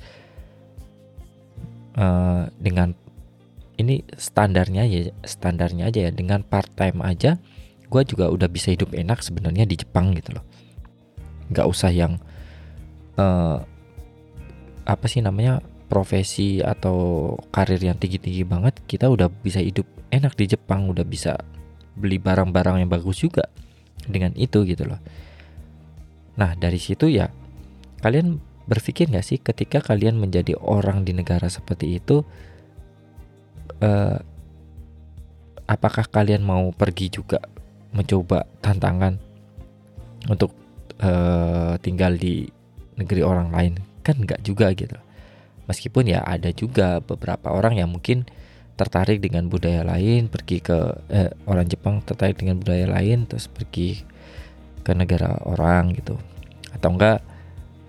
uh, 2.00 2.48
dengan 2.56 2.96
ini 3.76 4.06
standarnya 4.16 4.88
ya 4.88 5.12
standarnya 5.28 5.92
aja 5.92 6.00
ya 6.08 6.12
dengan 6.14 6.46
part 6.46 6.72
time 6.78 7.04
aja 7.04 7.36
gue 7.92 8.02
juga 8.08 8.32
udah 8.32 8.48
bisa 8.48 8.72
hidup 8.72 8.96
enak 8.96 9.20
sebenarnya 9.22 9.68
di 9.68 9.76
Jepang 9.76 10.16
gitu 10.16 10.40
loh. 10.40 10.46
Nggak 11.52 11.68
usah 11.68 11.92
yang 11.92 12.16
uh, 13.20 13.60
apa 14.84 15.06
sih 15.12 15.20
namanya 15.20 15.60
profesi 15.92 16.64
atau 16.64 17.36
karir 17.54 17.78
yang 17.78 18.00
tinggi-tinggi 18.00 18.48
banget 18.48 18.82
kita 18.88 19.12
udah 19.12 19.30
bisa 19.30 19.62
hidup 19.62 19.86
enak 20.10 20.34
di 20.34 20.50
Jepang 20.50 20.90
udah 20.90 21.06
bisa 21.06 21.38
beli 21.94 22.18
barang-barang 22.18 22.82
yang 22.82 22.90
bagus 22.90 23.22
juga 23.22 23.46
dengan 24.08 24.36
itu 24.36 24.64
gitu 24.68 24.84
loh. 24.88 25.00
Nah 26.40 26.58
dari 26.58 26.80
situ 26.82 27.08
ya 27.08 27.30
kalian 28.04 28.42
berpikir 28.64 29.12
gak 29.12 29.28
sih 29.28 29.40
ketika 29.40 29.84
kalian 29.84 30.16
menjadi 30.20 30.56
orang 30.60 31.04
di 31.04 31.12
negara 31.12 31.52
seperti 31.52 32.00
itu 32.00 32.24
uh, 33.84 34.18
apakah 35.68 36.08
kalian 36.08 36.44
mau 36.44 36.72
pergi 36.72 37.12
juga 37.12 37.40
mencoba 37.94 38.48
tantangan 38.64 39.20
untuk 40.28 40.56
uh, 41.04 41.76
tinggal 41.80 42.16
di 42.16 42.48
negeri 42.96 43.22
orang 43.24 43.50
lain? 43.52 43.74
Kan 44.04 44.24
nggak 44.24 44.44
juga 44.44 44.72
gitu. 44.76 44.96
Meskipun 45.68 46.12
ya 46.12 46.20
ada 46.28 46.52
juga 46.52 47.00
beberapa 47.00 47.56
orang 47.56 47.80
yang 47.80 47.88
mungkin 47.92 48.28
tertarik 48.74 49.22
dengan 49.22 49.46
budaya 49.46 49.86
lain 49.86 50.28
pergi 50.30 50.58
ke 50.58 50.78
eh, 51.14 51.30
orang 51.46 51.70
Jepang 51.70 52.02
tertarik 52.02 52.42
dengan 52.42 52.58
budaya 52.58 52.90
lain 52.90 53.30
terus 53.30 53.46
pergi 53.46 54.02
ke 54.82 54.92
negara 54.98 55.38
orang 55.46 55.94
gitu. 55.94 56.18
Atau 56.74 56.98
enggak 56.98 57.22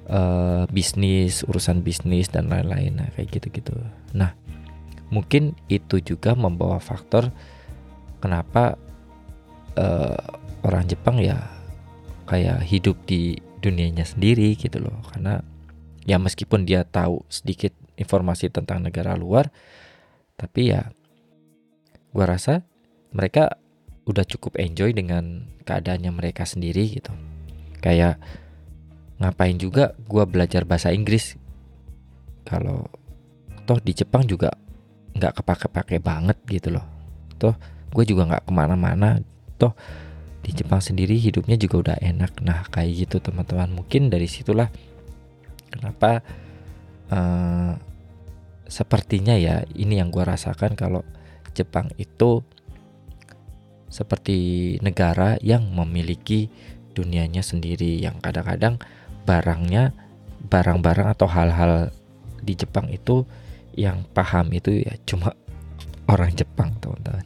eh, 0.09 0.65
bisnis 0.69 1.43
urusan 1.49 1.81
bisnis 1.81 2.29
dan 2.29 2.53
lain-lain 2.53 3.01
nah, 3.01 3.09
kayak 3.17 3.41
gitu-gitu. 3.41 3.73
Nah 4.13 4.37
mungkin 5.09 5.57
itu 5.73 6.01
juga 6.05 6.37
membawa 6.37 6.77
faktor 6.81 7.33
kenapa 8.21 8.77
eh, 9.81 10.21
orang 10.65 10.85
Jepang 10.85 11.17
ya 11.21 11.41
kayak 12.29 12.65
hidup 12.65 12.97
di 13.09 13.41
dunianya 13.65 14.05
sendiri 14.05 14.53
gitu 14.57 14.85
loh. 14.85 15.01
Karena 15.09 15.41
ya 16.05 16.21
meskipun 16.21 16.69
dia 16.69 16.85
tahu 16.85 17.25
sedikit 17.33 17.73
informasi 17.97 18.53
tentang 18.53 18.85
negara 18.85 19.17
luar 19.17 19.49
tapi 20.35 20.75
ya 20.75 20.91
gua 22.15 22.35
rasa 22.35 22.63
mereka 23.15 23.59
udah 24.05 24.27
cukup 24.27 24.61
enjoy 24.61 24.93
dengan 24.93 25.49
keadaannya 25.65 26.11
mereka 26.13 26.45
sendiri 26.45 27.01
gitu. 27.01 27.13
Kayak 27.81 28.21
ngapain 29.23 29.57
juga 29.57 29.95
gua 30.07 30.27
belajar 30.27 30.67
bahasa 30.69 30.91
Inggris? 30.93 31.39
Kalau 32.45 32.87
toh 33.65 33.81
di 33.81 33.97
Jepang 33.97 34.29
juga 34.29 34.53
nggak 35.15 35.41
kepake-pake 35.41 36.03
banget 36.03 36.37
gitu 36.51 36.75
loh. 36.75 36.85
Toh 37.39 37.55
gue 37.95 38.05
juga 38.05 38.29
nggak 38.29 38.45
ke 38.51 38.53
mana-mana. 38.53 39.23
Toh 39.57 39.73
di 40.45 40.53
Jepang 40.53 40.83
sendiri 40.83 41.17
hidupnya 41.17 41.57
juga 41.57 41.77
udah 41.91 41.97
enak. 42.03 42.43
Nah 42.45 42.67
kayak 42.69 43.09
gitu 43.09 43.17
teman-teman. 43.23 43.71
Mungkin 43.73 44.13
dari 44.13 44.29
situlah 44.29 44.69
kenapa 45.73 46.21
uh, 47.09 47.73
sepertinya 48.67 49.37
ya 49.37 49.63
ini 49.77 50.01
yang 50.01 50.09
gue 50.09 50.25
rasakan 50.25 50.75
kalau 50.75 51.05
Jepang 51.55 51.93
itu 52.01 52.43
seperti 53.87 54.75
negara 54.83 55.39
yang 55.39 55.71
memiliki 55.71 56.51
dunianya 56.99 57.47
sendiri 57.47 58.03
yang 58.03 58.19
kadang-kadang 58.19 58.83
barangnya 59.23 59.95
barang-barang 60.51 61.09
atau 61.15 61.29
hal-hal 61.31 61.95
di 62.43 62.59
Jepang 62.59 62.91
itu 62.91 63.25
yang 63.75 64.07
paham 64.15 64.51
itu 64.55 64.83
ya 64.83 64.95
cuma 65.07 65.35
orang 66.13 66.31
Jepang 66.35 66.75
teman-teman. 66.79 67.25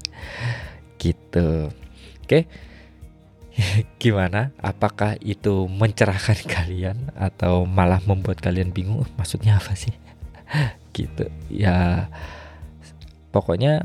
Gitu. 0.96 1.72
Oke. 2.24 2.46
Gimana? 4.03 4.55
Apakah 4.62 5.18
itu 5.18 5.66
mencerahkan 5.66 6.38
kalian 6.55 7.11
atau 7.18 7.66
malah 7.66 8.01
membuat 8.07 8.38
kalian 8.38 8.70
bingung? 8.70 9.05
Maksudnya 9.18 9.59
apa 9.59 9.74
sih 9.74 10.08
gitu. 10.97 11.29
Ya 11.53 12.09
pokoknya 13.31 13.85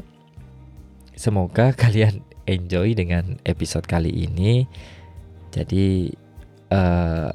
semoga 1.16 1.72
kalian 1.82 2.24
enjoy 2.50 2.96
dengan 2.96 3.40
episode 3.48 3.88
kali 3.88 4.28
ini. 4.28 4.68
Jadi 5.54 6.12
uh, 6.74 7.30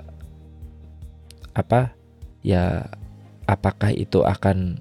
apa? 1.55 1.95
Ya 2.43 2.87
apakah 3.49 3.91
itu 3.91 4.23
akan 4.23 4.79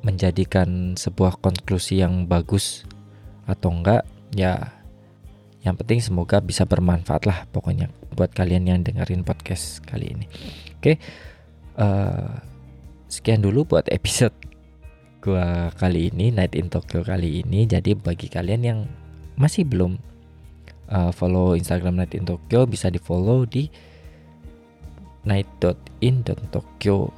menjadikan 0.00 0.96
sebuah 0.96 1.40
konklusi 1.44 2.00
yang 2.00 2.24
bagus 2.24 2.88
atau 3.44 3.72
enggak? 3.72 4.04
Ya 4.32 4.80
yang 5.60 5.76
penting 5.76 6.00
semoga 6.00 6.40
bisa 6.40 6.64
bermanfaat 6.64 7.28
lah 7.28 7.44
pokoknya 7.52 7.92
buat 8.16 8.32
kalian 8.32 8.64
yang 8.64 8.80
dengerin 8.80 9.28
podcast 9.28 9.84
kali 9.84 10.16
ini. 10.16 10.26
Oke 10.80 10.96
uh, 11.76 12.40
sekian 13.10 13.42
dulu 13.42 13.66
buat 13.66 13.90
episode 13.90 14.32
gua 15.20 15.68
kali 15.76 16.08
ini 16.08 16.32
Night 16.32 16.56
in 16.56 16.72
Tokyo 16.72 17.04
kali 17.04 17.44
ini. 17.44 17.68
Jadi 17.68 17.92
bagi 17.92 18.30
kalian 18.30 18.62
yang 18.64 18.80
masih 19.36 19.68
belum 19.68 20.00
uh, 20.88 21.12
follow 21.12 21.52
Instagram 21.58 22.00
Night 22.00 22.16
in 22.16 22.24
Tokyo 22.24 22.64
bisa 22.64 22.88
di 22.88 22.96
follow 22.96 23.44
di 23.44 23.68
night.in.tokyo 25.20 27.12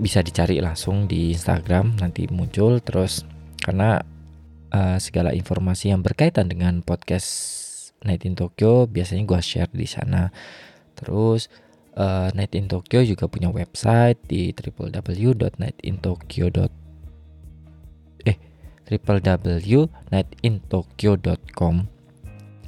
bisa 0.00 0.24
dicari 0.24 0.56
langsung 0.56 1.04
di 1.04 1.36
Instagram 1.36 2.00
nanti 2.00 2.24
muncul 2.32 2.80
terus. 2.80 3.28
Karena 3.60 4.00
uh, 4.72 4.96
segala 4.96 5.36
informasi 5.36 5.92
yang 5.92 6.00
berkaitan 6.00 6.48
dengan 6.48 6.80
podcast 6.80 7.28
Night 8.00 8.24
in 8.24 8.32
Tokyo 8.32 8.88
biasanya 8.88 9.28
gua 9.28 9.44
share 9.44 9.68
di 9.68 9.84
sana. 9.84 10.32
Terus 10.96 11.52
uh, 11.96 12.30
Night 12.36 12.54
in 12.54 12.68
Tokyo 12.70 13.02
juga 13.02 13.26
punya 13.26 13.50
website 13.50 14.18
di 14.26 14.54
www.nightintokyo. 14.54 16.46
eh 18.26 18.36
www.nightintokyo.com. 18.90 21.86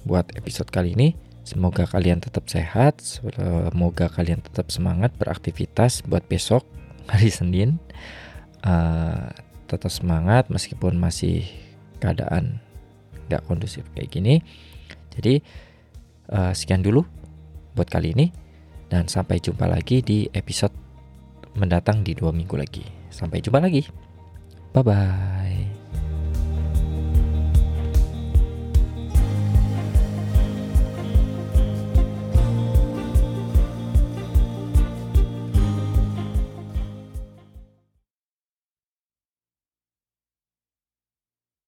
buat 0.08 0.32
episode 0.38 0.72
kali 0.72 0.96
ini. 0.96 1.16
Semoga 1.42 1.90
kalian 1.90 2.22
tetap 2.24 2.48
sehat, 2.48 3.02
semoga 3.02 4.08
kalian 4.08 4.40
tetap 4.40 4.72
semangat 4.72 5.12
beraktivitas 5.18 6.06
buat 6.06 6.24
besok 6.30 6.64
hari 7.12 7.34
Senin. 7.34 7.82
Uh, 8.62 9.34
tetap 9.66 9.90
semangat 9.90 10.54
meskipun 10.54 11.00
masih 11.00 11.48
keadaan 11.98 12.62
gak 13.32 13.48
kondusif 13.48 13.88
kayak 13.96 14.12
gini. 14.12 14.44
Jadi 15.16 15.40
uh, 16.32 16.56
sekian 16.56 16.84
dulu 16.84 17.04
buat 17.76 17.88
kali 17.88 18.16
ini. 18.16 18.32
Dan 18.92 19.08
sampai 19.08 19.40
jumpa 19.40 19.72
lagi 19.72 20.04
di 20.04 20.28
episode 20.36 20.76
mendatang 21.56 22.04
di 22.04 22.12
dua 22.12 22.36
minggu 22.36 22.60
lagi. 22.60 22.84
Sampai 23.08 23.40
jumpa 23.40 23.64
lagi. 23.64 23.88
Bye 24.76 24.84
bye. 24.84 25.41